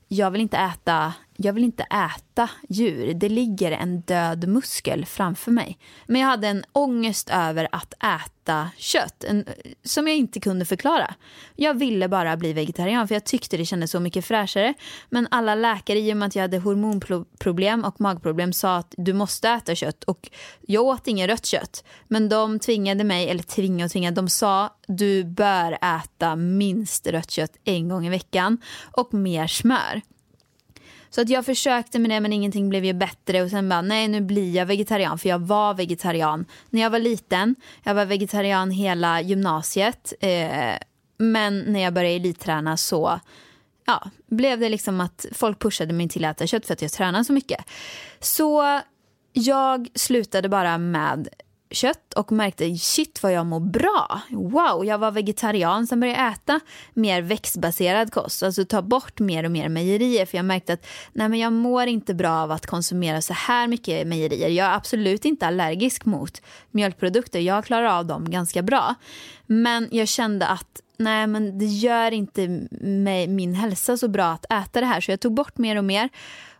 [0.08, 1.12] jag vill inte äta
[1.42, 3.14] jag vill inte äta djur.
[3.14, 5.78] Det ligger en död muskel framför mig.
[6.06, 9.44] Men jag hade en ångest över att äta kött en,
[9.84, 11.14] som jag inte kunde förklara.
[11.56, 14.74] Jag ville bara bli vegetarian för jag tyckte det kändes så mycket fräschare.
[15.10, 19.12] Men alla läkare, i och med att jag hade hormonproblem och magproblem, sa att du
[19.12, 20.04] måste äta kött.
[20.04, 20.30] Och
[20.60, 21.84] jag åt inget rött kött.
[22.08, 27.30] Men de tvingade mig, eller tvingade och tvingade, de sa du bör äta minst rött
[27.30, 28.58] kött en gång i veckan
[28.92, 30.02] och mer smör.
[31.10, 34.08] Så att jag försökte med det men ingenting blev ju bättre och sen bara nej
[34.08, 37.54] nu blir jag vegetarian för jag var vegetarian när jag var liten.
[37.82, 40.12] Jag var vegetarian hela gymnasiet.
[40.20, 40.74] Eh,
[41.18, 43.20] men när jag började elitträna så
[43.86, 46.92] ja, blev det liksom att folk pushade mig till att äta kött för att jag
[46.92, 47.64] tränade så mycket.
[48.20, 48.80] Så
[49.32, 51.28] jag slutade bara med
[51.70, 54.20] kött och märkte shit vad jag mår bra.
[54.30, 55.86] Wow, jag var vegetarian.
[55.86, 56.60] som började äta
[56.94, 58.42] mer växtbaserad kost.
[58.42, 60.26] Alltså ta bort mer och mer mejerier.
[60.26, 63.68] För jag märkte att nej, men jag mår inte bra av att konsumera så här
[63.68, 64.48] mycket mejerier.
[64.48, 67.40] Jag är absolut inte allergisk mot mjölkprodukter.
[67.40, 68.94] Jag klarar av dem ganska bra.
[69.46, 72.48] Men jag kände att nej men det gör inte
[72.80, 75.00] mig, min hälsa så bra att äta det här.
[75.00, 76.08] Så jag tog bort mer och mer.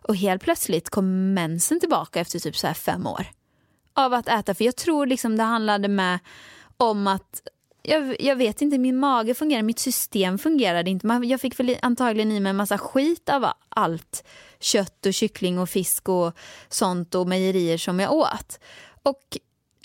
[0.01, 3.25] Och helt plötsligt kom mensen tillbaka efter typ så här fem år
[3.93, 4.53] av att äta.
[4.53, 6.19] För jag tror liksom det handlade med
[6.77, 7.41] om att
[7.83, 11.21] jag, jag, vet inte, min mage fungerar, mitt system fungerade inte.
[11.23, 14.23] Jag fick väl antagligen i mig en massa skit av allt
[14.59, 16.33] kött och kyckling och fisk och
[16.69, 18.59] sånt och mejerier som jag åt.
[19.03, 19.37] Och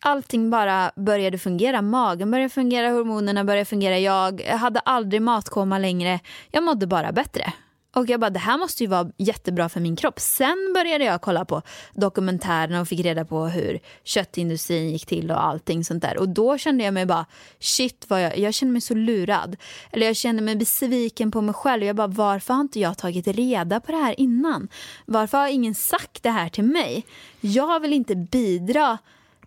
[0.03, 1.83] allting bara började fungera.
[1.83, 3.99] Magen började fungera, hormonerna började fungera.
[3.99, 6.21] Jag hade aldrig matkoma längre.
[6.51, 7.53] Jag mådde bara bättre.
[7.97, 10.21] Och jag bara, det här måste ju vara jättebra för min kropp.
[10.21, 11.63] Sen började jag kolla på
[11.95, 16.19] dokumentärerna och fick reda på hur köttindustrin gick till och allting sånt där.
[16.19, 17.27] Och då kände jag mig bara,
[17.61, 19.57] shit vad jag, jag kände mig så lurad.
[19.93, 21.85] Eller jag kände mig besviken på mig själv.
[21.85, 24.69] Jag bara, varför har inte jag tagit reda på det här innan?
[25.07, 27.07] Varför har ingen sagt det här till mig?
[27.41, 28.99] Jag vill inte bidra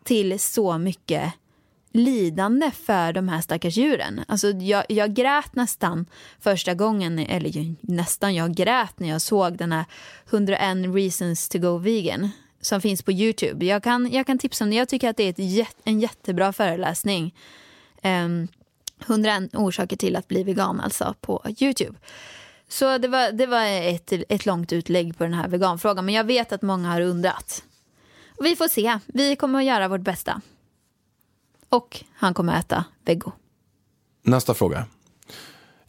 [0.03, 1.33] till så mycket
[1.91, 4.21] lidande för de här stackars djuren.
[4.27, 6.05] Alltså jag, jag grät nästan
[6.39, 9.85] första gången, eller nästan, jag grät när jag såg den här
[10.29, 12.29] 101 reasons to go vegan
[12.61, 13.65] som finns på Youtube.
[13.65, 14.75] Jag kan, jag kan tipsa om det.
[14.75, 17.35] Jag tycker att det är ett, en jättebra föreläsning.
[18.01, 18.47] Ehm, um,
[19.07, 21.99] 101 orsaker till att bli vegan alltså på Youtube.
[22.67, 26.05] Så det var, det var ett, ett långt utlägg på den här veganfrågan.
[26.05, 27.63] Men jag vet att många har undrat.
[28.37, 28.99] Och vi får se.
[29.05, 30.41] Vi kommer att göra vårt bästa.
[31.69, 33.31] Och han kommer äta vego.
[34.23, 34.85] Nästa fråga.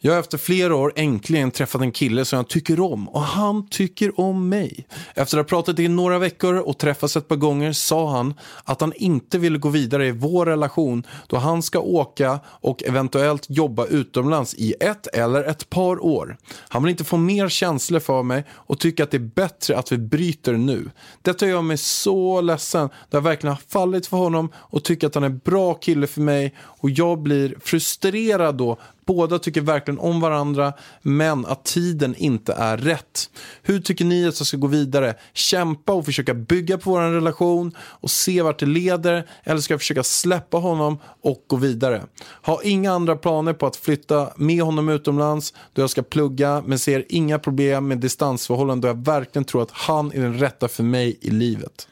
[0.03, 3.67] Jag har efter flera år äntligen träffat en kille som jag tycker om och han
[3.67, 4.87] tycker om mig.
[5.15, 8.33] Efter att ha pratat i några veckor och träffats ett par gånger sa han
[8.63, 13.45] att han inte ville gå vidare i vår relation då han ska åka och eventuellt
[13.49, 16.37] jobba utomlands i ett eller ett par år.
[16.69, 19.91] Han vill inte få mer känslor för mig och tycker att det är bättre att
[19.91, 20.89] vi bryter nu.
[21.21, 25.15] Detta gör mig så ledsen då jag verkligen har fallit för honom och tycker att
[25.15, 29.99] han är en bra kille för mig och jag blir frustrerad då Båda tycker verkligen
[29.99, 33.29] om varandra, men att tiden inte är rätt.
[33.61, 35.15] Hur tycker ni att jag ska gå vidare?
[35.33, 39.27] Kämpa och försöka bygga på vår relation och se vart det leder?
[39.43, 42.03] Eller ska jag försöka släppa honom och gå vidare?
[42.23, 46.79] Har inga andra planer på att flytta med honom utomlands då jag ska plugga, men
[46.79, 50.83] ser inga problem med distansförhållanden då jag verkligen tror att han är den rätta för
[50.83, 51.87] mig i livet.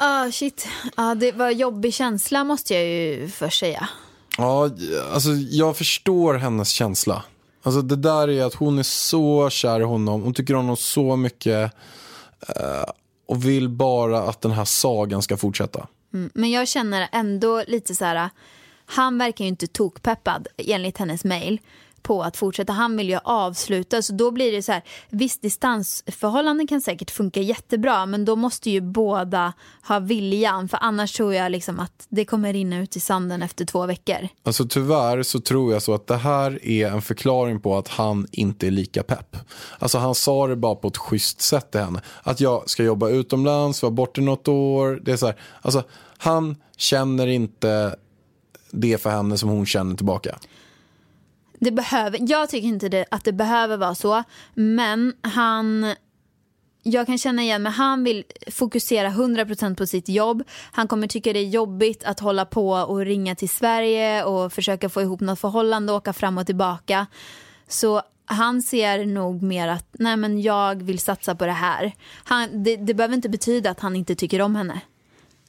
[0.00, 0.68] Ah, shit.
[0.98, 3.88] Uh, det var jobbig känsla måste jag ju först säga.
[4.36, 4.70] Ja,
[5.12, 7.24] alltså jag förstår hennes känsla.
[7.62, 10.22] Alltså det där är att hon är så kär i honom.
[10.22, 11.72] Hon tycker om honom så mycket.
[12.40, 12.90] Eh,
[13.28, 15.86] och vill bara att den här sagan ska fortsätta.
[16.14, 18.30] Mm, men jag känner ändå lite så här.
[18.86, 21.60] Han verkar ju inte tokpeppad enligt hennes mail
[22.02, 22.72] på att fortsätta.
[22.72, 24.02] Han vill ju avsluta.
[24.02, 28.70] Så då blir det så här, visst distansförhållanden kan säkert funka jättebra men då måste
[28.70, 29.52] ju båda
[29.88, 33.64] ha viljan för annars tror jag liksom att det kommer rinna ut i sanden efter
[33.64, 34.28] två veckor.
[34.42, 38.26] Alltså tyvärr så tror jag så att det här är en förklaring på att han
[38.32, 39.36] inte är lika pepp.
[39.78, 42.00] Alltså han sa det bara på ett schysst sätt till henne.
[42.22, 45.00] Att jag ska jobba utomlands, vara borta något år.
[45.04, 45.82] Det är så här, alltså
[46.18, 47.96] han känner inte
[48.70, 50.38] det för henne som hon känner tillbaka.
[51.60, 54.22] Det behöver, jag tycker inte det, att det behöver vara så.
[54.54, 55.94] Men han...
[56.82, 57.72] Jag kan känna igen mig.
[57.72, 60.42] Han vill fokusera 100% på sitt jobb.
[60.72, 64.88] Han kommer tycka det är jobbigt att hålla på och ringa till Sverige och försöka
[64.88, 67.06] få ihop något förhållande och åka fram och tillbaka.
[67.68, 71.92] Så han ser nog mer att nej men jag vill satsa på det här.
[72.24, 74.80] Han, det, det behöver inte betyda att han inte tycker om henne.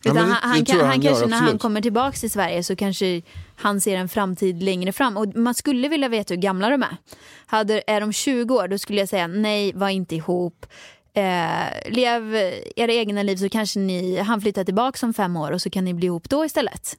[0.03, 1.61] Ja, Utan det- han, det han, kan, han han gör, kanske när han absolut.
[1.61, 3.21] kommer tillbaka till Sverige så kanske
[3.55, 5.17] han ser en framtid längre fram.
[5.17, 6.97] Och man skulle vilja veta hur gamla de är.
[7.45, 10.65] Hade, är de 20 år då skulle jag säga nej, var inte ihop.
[11.13, 12.35] Eh, lev
[12.75, 15.85] era egna liv så kanske ni, han flyttar tillbaka om fem år och så kan
[15.85, 16.97] ni bli ihop då istället.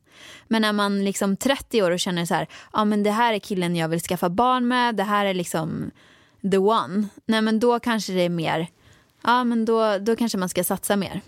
[0.48, 3.38] Men när man liksom 30 år och känner så här, ja men det här är
[3.38, 5.90] killen jag vill skaffa barn med, det här är liksom
[6.50, 7.08] the one.
[7.26, 8.66] Nej men då kanske det är mer,
[9.24, 11.20] ja men då, då kanske man ska satsa mer.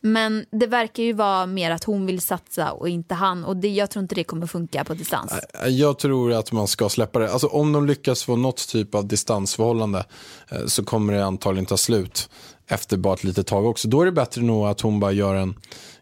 [0.00, 3.44] Men det verkar ju vara mer att hon vill satsa och inte han.
[3.44, 5.32] Och det, jag tror inte det kommer funka på distans.
[5.68, 7.32] Jag tror att man ska släppa det.
[7.32, 10.04] Alltså, om de lyckas få något typ av distansförhållande
[10.48, 12.30] eh, så kommer det antagligen ta slut
[12.70, 13.88] efter bara ett litet tag också.
[13.88, 15.54] Då är det bättre nog att hon bara gör en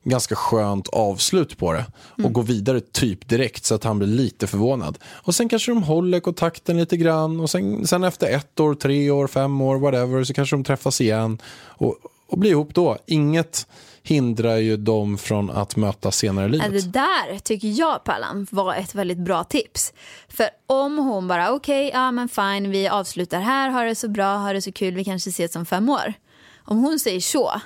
[0.05, 2.33] ganska skönt avslut på det och Mm.
[2.33, 4.99] går vidare typ direkt så att han blir lite förvånad.
[5.07, 9.11] Och sen kanske de håller kontakten lite grann och sen, sen efter ett år, tre
[9.11, 12.99] år, fem år, whatever så kanske de träffas igen och, och blir ihop då.
[13.07, 13.67] Inget
[14.03, 16.73] hindrar ju dem från att mötas senare i livet.
[16.73, 19.93] Det där tycker jag Pallan var ett väldigt bra tips.
[20.29, 24.37] För om hon bara okej, ja men fine, vi avslutar här, har det så bra,
[24.37, 26.15] har det så kul, vi kanske ses om fem år.
[26.57, 27.61] Om hon säger så,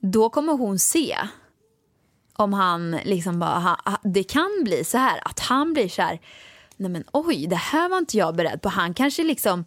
[0.00, 1.18] då kommer hon se
[2.36, 6.20] om han liksom bara, det kan bli så här att han blir så här,
[6.76, 8.68] nej men oj, det här var inte jag beredd på.
[8.68, 9.64] Han kanske liksom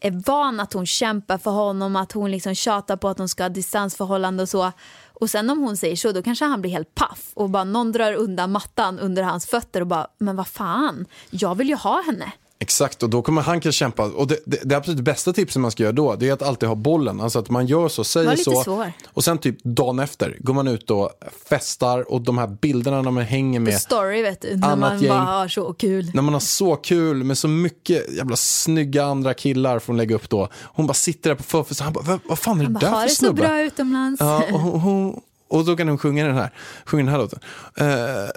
[0.00, 3.44] är van att hon kämpar för honom, att hon liksom tjatar på att de ska
[3.44, 4.72] ha distansförhållande och så.
[5.20, 7.92] Och sen om hon säger så, då kanske han blir helt paff och bara någon
[7.92, 12.02] drar undan mattan under hans fötter och bara, men vad fan, jag vill ju ha
[12.02, 12.32] henne.
[12.60, 14.04] Exakt, och då kommer han kanske kämpa.
[14.04, 16.68] Och det, det, det absolut bästa tipset man ska göra då, det är att alltid
[16.68, 17.20] ha bollen.
[17.20, 18.62] Alltså att man gör så, säger så.
[18.62, 18.92] svår.
[19.06, 21.10] Och sen typ dagen efter går man ut och
[21.48, 23.80] festar och de här bilderna när man hänger med.
[23.80, 25.08] story vet du, när man gäng.
[25.08, 26.10] bara har så kul.
[26.14, 30.14] När man har så kul med så mycket jävla snygga andra killar får hon lägga
[30.14, 30.48] upp då.
[30.54, 32.88] Hon bara sitter där på förfest och han bara, vad, fan är det bara, där
[32.88, 33.42] har för det så snubbe?
[33.42, 34.20] bra utomlands.
[34.20, 36.50] Ja, och, hon, hon, och då kan hon sjunga den här,
[36.84, 37.40] sjunga den här låten.
[37.76, 38.30] Eh,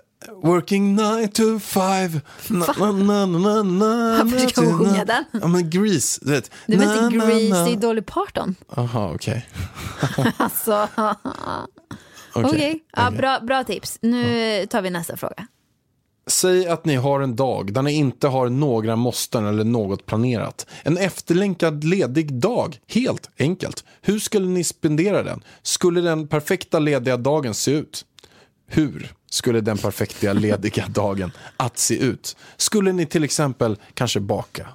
[0.43, 2.21] working nine to five.
[2.49, 5.23] Na, na, na, na, na, Varför ska hon sjunga den?
[5.31, 6.51] Ja men Grease, du vet.
[6.67, 8.55] Var Na, inte Grease, det är Dolly Parton.
[8.75, 9.45] Aha, okej.
[10.37, 10.87] Alltså,
[12.33, 12.45] okej.
[12.45, 13.17] Okej, Ja, okej.
[13.17, 13.97] bra, bra tips.
[14.01, 15.47] Nu tar vi nästa fråga.
[16.27, 20.65] Säg att ni har en dag där ni inte har några måsten eller något planerat.
[20.83, 23.83] En efterlängtad ledig dag, helt enkelt.
[24.01, 25.43] Hur skulle ni spendera den?
[25.61, 28.05] Skulle den perfekta lediga dagen se ut?
[28.73, 32.37] Hur skulle den perfekta lediga dagen att se ut?
[32.57, 34.67] Skulle ni till exempel kanske baka?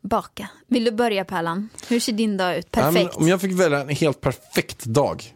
[0.00, 0.48] Baka.
[0.66, 1.68] Vill du börja Pärlan?
[1.88, 2.70] Hur ser din dag ut?
[2.70, 3.16] Perfekt.
[3.16, 5.34] om jag fick välja en helt perfekt dag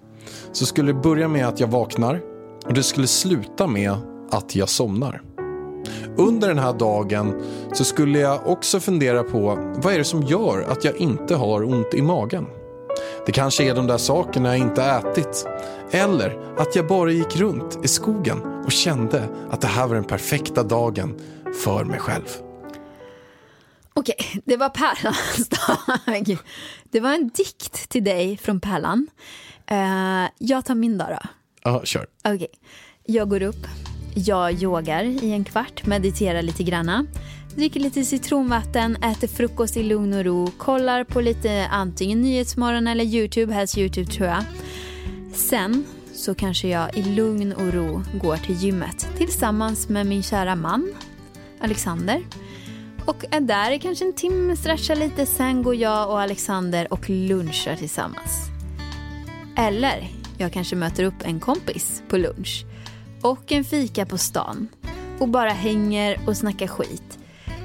[0.53, 2.20] så skulle det börja med att jag vaknar
[2.64, 3.97] och det skulle sluta med
[4.30, 5.22] att jag somnar.
[6.16, 10.62] Under den här dagen så skulle jag också fundera på vad är det som gör
[10.62, 12.47] att jag inte har ont i magen?
[13.27, 15.47] Det kanske är de där sakerna jag inte ätit.
[15.91, 20.05] Eller att jag bara gick runt i skogen och kände att det här var den
[20.05, 21.14] perfekta dagen
[21.64, 22.25] för mig själv.
[23.95, 26.39] Okej, det var Pärlans dag.
[26.91, 29.07] Det var en dikt till dig från Pärlan.
[29.66, 31.29] Eh, jag tar min dag då.
[31.62, 32.07] Ja, kör.
[32.25, 32.49] Okej.
[33.07, 33.66] Jag går upp,
[34.14, 37.07] jag yogar i en kvart, mediterar lite granna,
[37.57, 43.05] dricker lite citronvatten, äter frukost i lugn och ro, kollar på lite antingen Nyhetsmorgon eller
[43.05, 44.44] YouTube, helst YouTube tror jag.
[45.34, 45.84] Sen
[46.14, 50.94] så kanske jag i lugn och ro går till gymmet tillsammans med min kära man
[51.61, 52.22] Alexander.
[53.07, 57.11] Och är där i kanske en timme, stretchar lite, sen går jag och Alexander och
[57.11, 58.48] lunchar tillsammans.
[59.57, 62.64] Eller jag kanske möter upp en kompis på lunch
[63.22, 64.68] och en fika på stan
[65.18, 67.18] och bara hänger och snackar skit.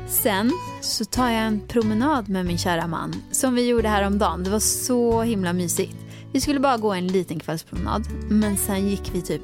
[0.09, 0.51] Sen
[0.81, 4.43] så tar jag en promenad med min kära man som vi gjorde häromdagen.
[4.43, 5.95] Det var så himla mysigt.
[6.31, 9.41] Vi skulle bara gå en liten kvällspromenad men sen gick vi typ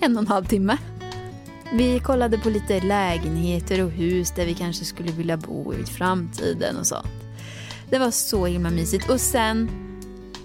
[0.00, 0.78] en och en halv timme.
[1.72, 6.76] Vi kollade på lite lägenheter och hus där vi kanske skulle vilja bo i framtiden
[6.76, 7.06] och sånt.
[7.90, 9.10] Det var så himla mysigt.
[9.10, 9.70] Och sen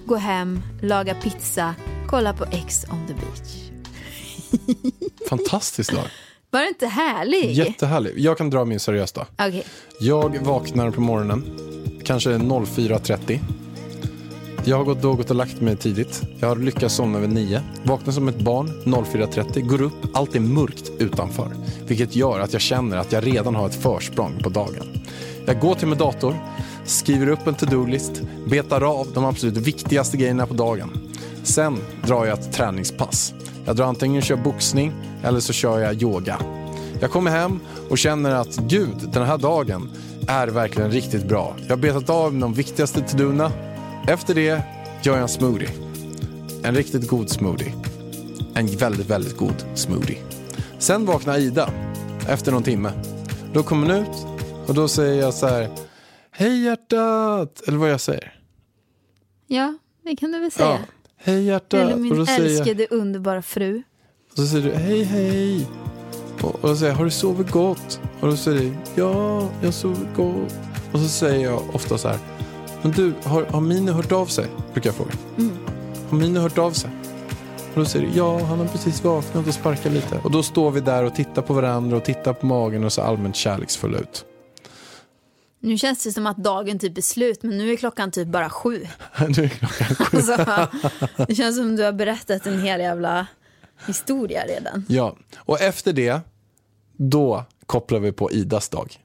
[0.05, 1.75] gå hem, laga pizza,
[2.07, 3.71] kolla på X on the beach.
[5.29, 6.07] Fantastiskt dag.
[6.53, 7.51] Var det inte härlig?
[7.51, 8.13] Jättehärlig.
[8.17, 9.25] Jag kan dra min seriös dag.
[9.39, 9.63] Okej.
[9.99, 11.43] Jag vaknar på morgonen,
[12.03, 13.39] kanske 04.30.
[14.65, 16.21] Jag har gått, då gått och lagt mig tidigt.
[16.39, 17.61] Jag har lyckats somna vid 9.
[17.83, 21.47] Vaknar som ett barn 04.30, går upp, allt är mörkt utanför.
[21.87, 25.03] Vilket gör att jag känner att jag redan har ett försprång på dagen.
[25.45, 26.35] Jag går till min dator,
[26.85, 30.89] skriver upp en to-do-list, betar av de absolut viktigaste grejerna på dagen.
[31.43, 33.33] Sen drar jag ett träningspass.
[33.65, 34.93] Jag drar antingen och kör boxning
[35.23, 36.39] eller så kör jag yoga.
[37.01, 37.59] Jag kommer hem
[37.89, 39.89] och känner att gud, den här dagen
[40.27, 41.55] är verkligen riktigt bra.
[41.61, 43.51] Jag har betat av de viktigaste to-dorna.
[44.07, 44.63] Efter det
[45.03, 45.69] gör jag en smoothie.
[46.63, 47.73] En riktigt god smoothie.
[48.55, 50.17] en väldigt, väldigt god smoothie.
[50.79, 51.69] Sen vaknar Ida
[52.29, 52.91] efter någon timme.
[53.53, 54.25] Då kommer hon ut
[54.67, 55.69] och då säger jag så här,
[56.31, 58.33] hej hjärtat, eller vad jag säger.
[59.47, 60.67] Ja, det kan du väl säga.
[60.69, 60.77] Ja,
[61.23, 61.73] hej hjärtat.
[61.73, 63.83] Eller och min då säger jag, älskade underbara fru.
[64.31, 65.67] och så säger du hej hej.
[66.41, 67.99] Och, och då säger jag, har du sovit gott?
[68.19, 70.53] Och då säger du, ja, jag sover gott.
[70.91, 72.17] Och så säger jag ofta så här,
[72.81, 74.45] men du, har, har Mini hört av sig?
[74.73, 75.11] Brukar jag fråga.
[75.37, 75.51] Mm.
[76.09, 76.89] Har Mini hört av sig?
[77.73, 80.19] Och då säger du, ja, han har precis vaknat och sparkat lite.
[80.23, 83.01] Och då står vi där och tittar på varandra och tittar på magen och så
[83.01, 84.25] allmänt kärleksfulla ut.
[85.63, 88.49] Nu känns det som att dagen typ är slut men nu är klockan typ bara
[88.49, 88.87] sju.
[89.37, 90.17] nu är klockan sju.
[90.17, 90.67] Alltså,
[91.27, 93.27] det känns som du har berättat en hel jävla
[93.87, 94.85] historia redan.
[94.89, 96.19] Ja, och efter det,
[96.97, 98.97] då kopplar vi på Idas dag.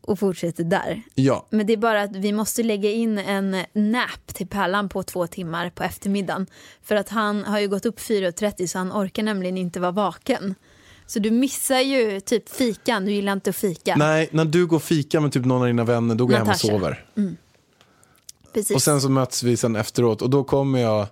[0.00, 1.02] Och fortsätter där.
[1.14, 5.02] Ja, Men det är bara att vi måste lägga in en nap till Pärlan på
[5.02, 6.46] två timmar på eftermiddagen.
[6.82, 10.54] För att han har ju gått upp 4.30 så han orkar nämligen inte vara vaken.
[11.10, 13.94] Så du missar ju typ fikan, du gillar inte att fika.
[13.96, 16.42] nej, när du går fika med typ någon av dina vänner, då går jag hem
[16.42, 16.68] och Natasha.
[16.78, 17.04] sover.
[18.54, 18.74] Precis.
[18.76, 21.00] Och sen så möts vi sen efteråt och då kommer jag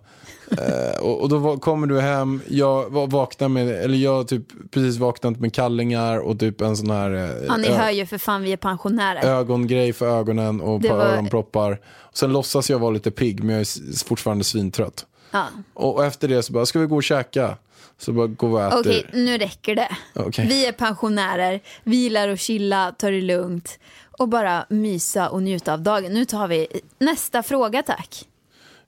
[0.51, 4.97] eh, och, och då kommer du hem, jag va- vaknar med, eller jag typ precis
[4.97, 8.43] vaknat med kallingar och typ en sån här eh, ja, ni hör ju för fan
[8.43, 9.39] vi är pensionärer.
[9.39, 11.81] ögongrej för ögonen och Det var- öronproppar.
[11.99, 15.07] Och sen låtsas jag vara lite pigg men jag är fortfarande svintrött.
[15.31, 15.47] Ja.
[15.75, 17.57] Och, efter det så bara, ska vi gå och käka?
[17.99, 18.81] Så bara går vi och äter.
[18.81, 19.97] Okej, nu räcker det.
[20.15, 20.47] Okej.
[20.47, 23.79] Vi är pensionärer, vi gillar att chilla, ta det lugnt
[24.19, 26.13] och bara mysa och njuta av dagen.
[26.13, 26.67] Nu tar vi
[26.99, 28.27] nästa fråga tack.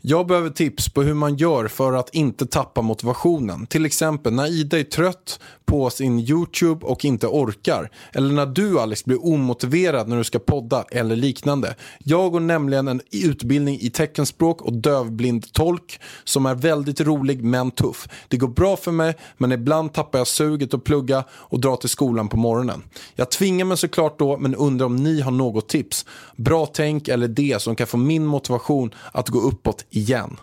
[0.03, 3.67] Jag behöver tips på hur man gör för att inte tappa motivationen.
[3.67, 7.91] Till exempel när Ida är trött på sin YouTube och inte orkar.
[8.13, 11.75] Eller när du Alex blir omotiverad när du ska podda eller liknande.
[11.99, 18.09] Jag går nämligen en utbildning i teckenspråk och dövblindtolk som är väldigt rolig men tuff.
[18.29, 21.89] Det går bra för mig men ibland tappar jag suget att plugga och dra till
[21.89, 22.83] skolan på morgonen.
[23.15, 26.07] Jag tvingar mig såklart då men undrar om ni har något tips.
[26.37, 30.37] Bra tänk eller det som kan få min motivation att gå uppåt igen.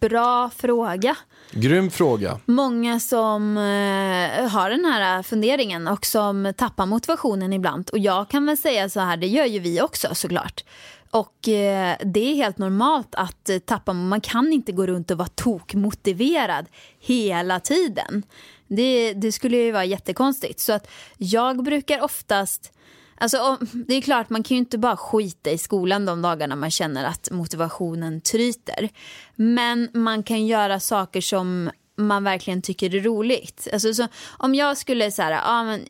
[0.00, 1.16] Bra fråga.
[1.50, 2.40] Grym fråga.
[2.46, 7.90] Många som eh, har den här funderingen och som tappar motivationen ibland.
[7.90, 10.64] Och jag kan väl säga så här, det gör ju vi också såklart.
[11.10, 15.18] Och eh, det är helt normalt att eh, tappa, man kan inte gå runt och
[15.18, 16.66] vara tokmotiverad
[17.00, 18.22] hela tiden.
[18.68, 20.60] Det, det skulle ju vara jättekonstigt.
[20.60, 22.72] Så att jag brukar oftast
[23.18, 26.56] Alltså, om- det är klart, man kan ju inte bara skita i skolan de dagarna
[26.56, 28.88] man känner att motivationen tryter.
[29.36, 33.68] Men man kan göra saker som man verkligen tycker är roligt.
[33.72, 34.08] Alltså, så,
[34.38, 35.80] om jag skulle säga, ah, men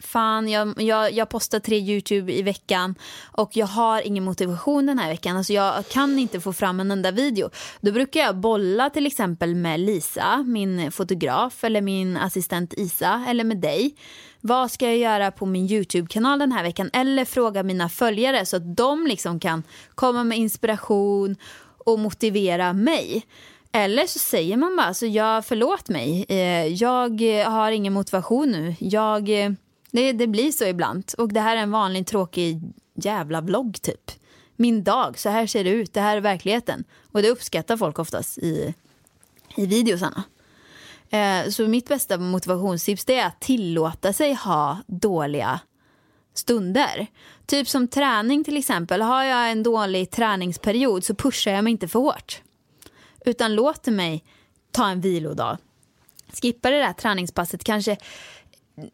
[0.00, 2.94] fan, jag, jag, jag postar tre YouTube i veckan
[3.32, 5.36] och jag har ingen motivation den här veckan.
[5.36, 7.50] Alltså, jag kan inte få fram en enda video.
[7.80, 13.44] Då brukar jag bolla till exempel med Lisa, min fotograf, eller min assistent Isa, eller
[13.44, 13.94] med dig.
[14.46, 16.90] Vad ska jag göra på min YouTube-kanal den här veckan?
[16.92, 19.62] Eller fråga mina följare så att de liksom kan
[19.94, 21.36] komma med inspiration
[21.84, 23.26] och motivera mig.
[23.72, 27.92] Eller så säger man bara, alltså, så jag, förlåt mig, eh, jag eh, har ingen
[27.92, 28.74] motivation nu.
[28.78, 29.52] Jag, eh,
[29.90, 31.12] det, det blir så ibland.
[31.18, 32.60] Och det här är en vanlig tråkig
[32.94, 34.10] jävla vlogg typ.
[34.56, 36.84] Min dag, så här ser det ut, det här är verkligheten.
[37.12, 38.74] Och det uppskattar folk oftast i,
[39.56, 40.24] i videosarna.
[41.10, 45.60] Eh, så mitt bästa motivationstips är att tillåta sig ha dåliga
[46.34, 47.06] stunder.
[47.46, 49.02] Typ som träning till exempel.
[49.02, 52.42] Har jag en dålig träningsperiod så pushar jag mig inte för hårt.
[53.24, 54.24] Utan låter mig
[54.70, 55.58] ta en vilodag.
[56.42, 57.64] Skippa det där träningspasset.
[57.64, 57.96] Kanske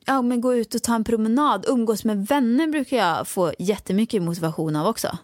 [0.04, 1.64] ja, men gå ut och ta en promenad.
[1.68, 5.18] Umgås med vänner brukar jag få jättemycket motivation av också.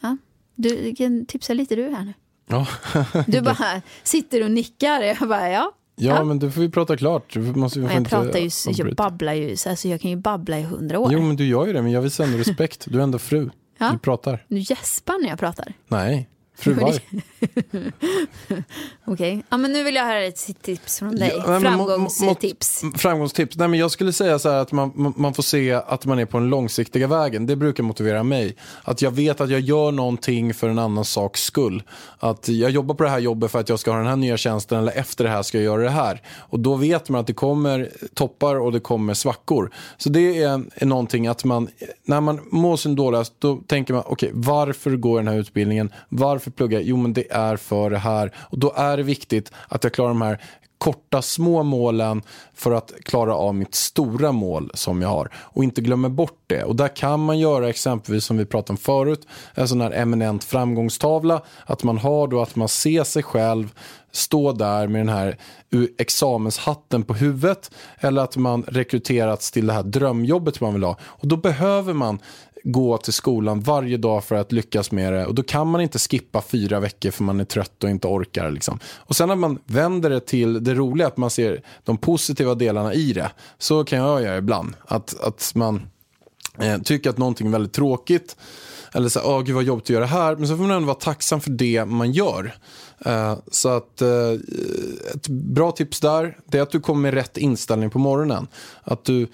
[0.00, 0.16] Ja.
[0.54, 2.14] Du, kan tipsa lite du här nu.
[2.46, 2.66] Ja.
[3.26, 5.00] Du bara sitter och nickar.
[5.00, 5.72] Jag bara, ja.
[5.96, 7.32] ja, men då får vi prata klart.
[7.32, 9.02] Du måste, vi får jag inte pratar ju, jag avbryta.
[9.02, 11.12] babblar ju, så alltså jag kan ju babbla i hundra år.
[11.12, 12.84] Jo, men du gör ju det, men jag visar ändå respekt.
[12.88, 13.50] Du är ändå fru.
[13.78, 13.90] Ja.
[13.92, 14.44] Du pratar.
[14.48, 15.72] Du gäspar när jag pratar.
[15.88, 16.28] Nej,
[16.58, 16.94] fruar.
[19.06, 21.32] Okej, ja, men nu vill jag höra ett tips från dig.
[21.46, 22.82] Ja, Framgångstips.
[22.96, 23.56] Framgångstips.
[23.56, 26.38] Nej, men jag skulle säga så att man, man- får se att man är på
[26.38, 27.46] den långsiktiga vägen.
[27.46, 28.56] Det brukar motivera mig.
[28.82, 31.82] Att jag vet att jag gör någonting för en annan saks skull.
[32.18, 34.36] Att jag jobbar på det här jobbet för att jag ska ha den här nya
[34.36, 36.22] tjänsten eller efter det här ska jag göra det här.
[36.38, 39.70] Och då vet man att det kommer toppar och det kommer svackor.
[39.96, 41.68] Så det är, är någonting att man,
[42.04, 45.92] när man mår sin dåligast, då tänker man okej, varför går jag den här utbildningen?
[46.08, 46.88] Varför pluggar jag?
[46.88, 48.32] Jo, men det är för det här.
[48.36, 50.40] Och då är det viktigt att jag klarar de här
[50.84, 52.22] korta små målen
[52.54, 56.64] för att klara av mitt stora mål som jag har och inte glömmer bort det.
[56.64, 60.44] Och där kan man göra exempelvis som vi pratade om förut, en sån här eminent
[60.44, 63.74] framgångstavla, att man har då att man ser sig själv
[64.12, 65.38] stå där med den här
[65.98, 70.96] examenshatten på huvudet eller att man rekryterats till det här drömjobbet man vill ha.
[71.02, 72.18] Och då behöver man
[72.64, 75.26] gå till skolan varje dag för att lyckas med det.
[75.26, 78.50] Och då kan man inte skippa fyra veckor för man är trött och inte orkar.
[78.50, 78.78] Liksom.
[78.96, 82.94] Och sen när man vänder det till det roliga, att man ser de positiva delarna
[82.94, 83.30] i det.
[83.58, 84.76] Så kan jag göra ibland.
[84.86, 85.82] Att, att man
[86.58, 88.36] eh, tycker att någonting är väldigt tråkigt.
[88.92, 90.36] Eller så åh gud vad jobbigt att göra det här.
[90.36, 92.54] Men så får man ändå vara tacksam för det man gör.
[93.06, 94.40] Uh, så att uh,
[95.14, 98.46] ett bra tips där, det är att du kommer med rätt inställning på morgonen.
[98.82, 99.26] Att du,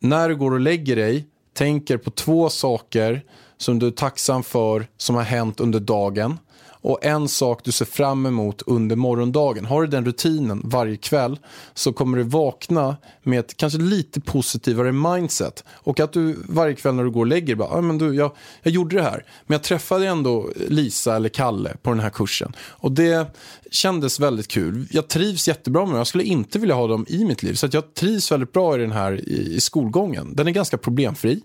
[0.00, 3.22] när du går och lägger dig, tänker på två saker
[3.56, 6.38] som du är tacksam för som har hänt under dagen
[6.84, 9.64] och en sak du ser fram emot under morgondagen.
[9.64, 11.38] Har du den rutinen varje kväll
[11.74, 15.64] så kommer du vakna med ett kanske lite positivare mindset.
[15.68, 18.36] Och att du varje kväll när du går och lägger bara, ah, men du, jag,
[18.62, 19.24] jag gjorde det här.
[19.46, 22.52] Men jag träffade ändå Lisa eller Kalle på den här kursen.
[22.60, 23.26] Och det
[23.70, 24.86] kändes väldigt kul.
[24.90, 25.98] Jag trivs jättebra med det.
[25.98, 27.54] Jag skulle inte vilja ha dem i mitt liv.
[27.54, 30.34] Så att jag trivs väldigt bra i den här i, i skolgången.
[30.34, 31.40] Den är ganska problemfri.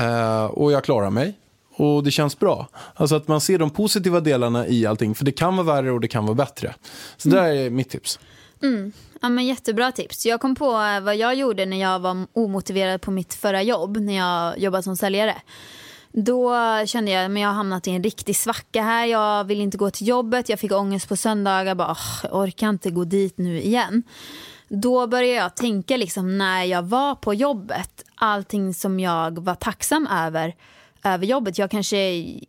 [0.00, 1.34] Uh, och jag klarar mig
[1.76, 2.68] och det känns bra.
[2.94, 6.00] Alltså att man ser de positiva delarna i allting, för det kan vara värre och
[6.00, 6.74] det kan vara bättre.
[7.16, 7.44] Så mm.
[7.44, 8.18] det är mitt tips.
[8.62, 8.92] Mm.
[9.22, 10.26] Ja, men jättebra tips.
[10.26, 13.96] Jag kom på eh, vad jag gjorde när jag var omotiverad på mitt förra jobb,
[13.96, 15.36] när jag jobbade som säljare.
[16.12, 16.54] Då
[16.86, 19.06] kände jag att jag har hamnat i en riktig svacka här.
[19.06, 21.74] Jag vill inte gå till jobbet, jag fick ångest på söndagar.
[21.74, 24.02] Bara, jag orkar inte gå dit nu igen.
[24.68, 30.06] Då började jag tänka liksom när jag var på jobbet, allting som jag var tacksam
[30.06, 30.54] över
[31.14, 31.58] över jobbet.
[31.58, 31.98] Jag kanske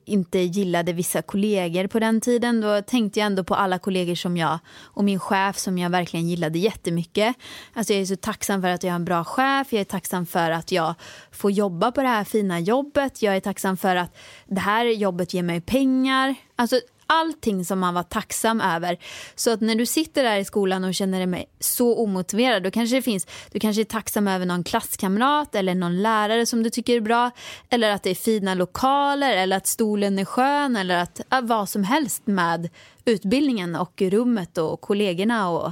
[0.05, 2.61] inte gillade vissa kollegor på den tiden.
[2.61, 6.27] Då tänkte jag ändå på alla kollegor som jag och min chef som jag verkligen
[6.27, 7.35] gillade jättemycket.
[7.73, 9.73] Alltså jag är så tacksam för att jag har en bra chef.
[9.73, 10.93] Jag är tacksam för att jag
[11.31, 13.21] får jobba på det här fina jobbet.
[13.21, 16.35] Jag är tacksam för att det här jobbet ger mig pengar.
[16.55, 18.97] Alltså allting som man var tacksam över.
[19.35, 22.95] Så att när du sitter där i skolan och känner dig så omotiverad, då kanske
[22.95, 26.95] det finns, du kanske är tacksam över någon klasskamrat eller någon lärare som du tycker
[26.95, 27.31] är bra,
[27.69, 31.69] eller att det är fina lokaler, eller att stolen är skön, eller att ja, vad
[31.69, 32.69] som helst med
[33.05, 35.49] utbildningen och rummet och kollegorna.
[35.49, 35.71] Och,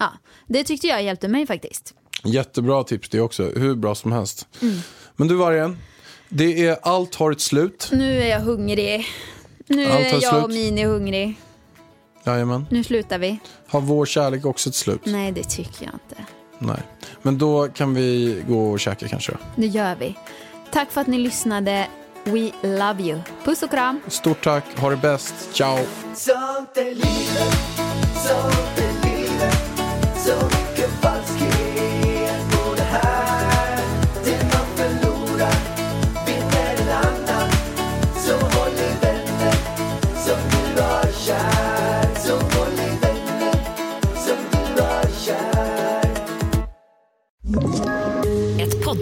[0.00, 0.12] ja,
[0.46, 1.94] det tyckte jag hjälpte mig faktiskt.
[2.24, 4.48] Jättebra tips det också, hur bra som helst.
[4.62, 4.78] Mm.
[5.16, 5.78] Men du Vargen,
[6.28, 7.88] det är allt har ett slut.
[7.92, 9.06] Nu är jag hungrig.
[9.68, 11.36] Nu är jag och Mini hungrig.
[12.24, 12.66] Jajamän.
[12.70, 13.38] Nu slutar vi.
[13.66, 15.00] Har vår kärlek också ett slut?
[15.04, 16.24] Nej, det tycker jag inte.
[16.58, 16.82] Nej.
[17.22, 19.32] Men då kan vi gå och käka kanske?
[19.56, 20.14] Det gör vi.
[20.72, 21.86] Tack för att ni lyssnade.
[22.24, 23.20] We love you.
[23.44, 24.00] Puss och kram.
[24.08, 24.64] Stort tack.
[24.78, 25.34] Ha det bäst.
[25.52, 25.78] Ciao.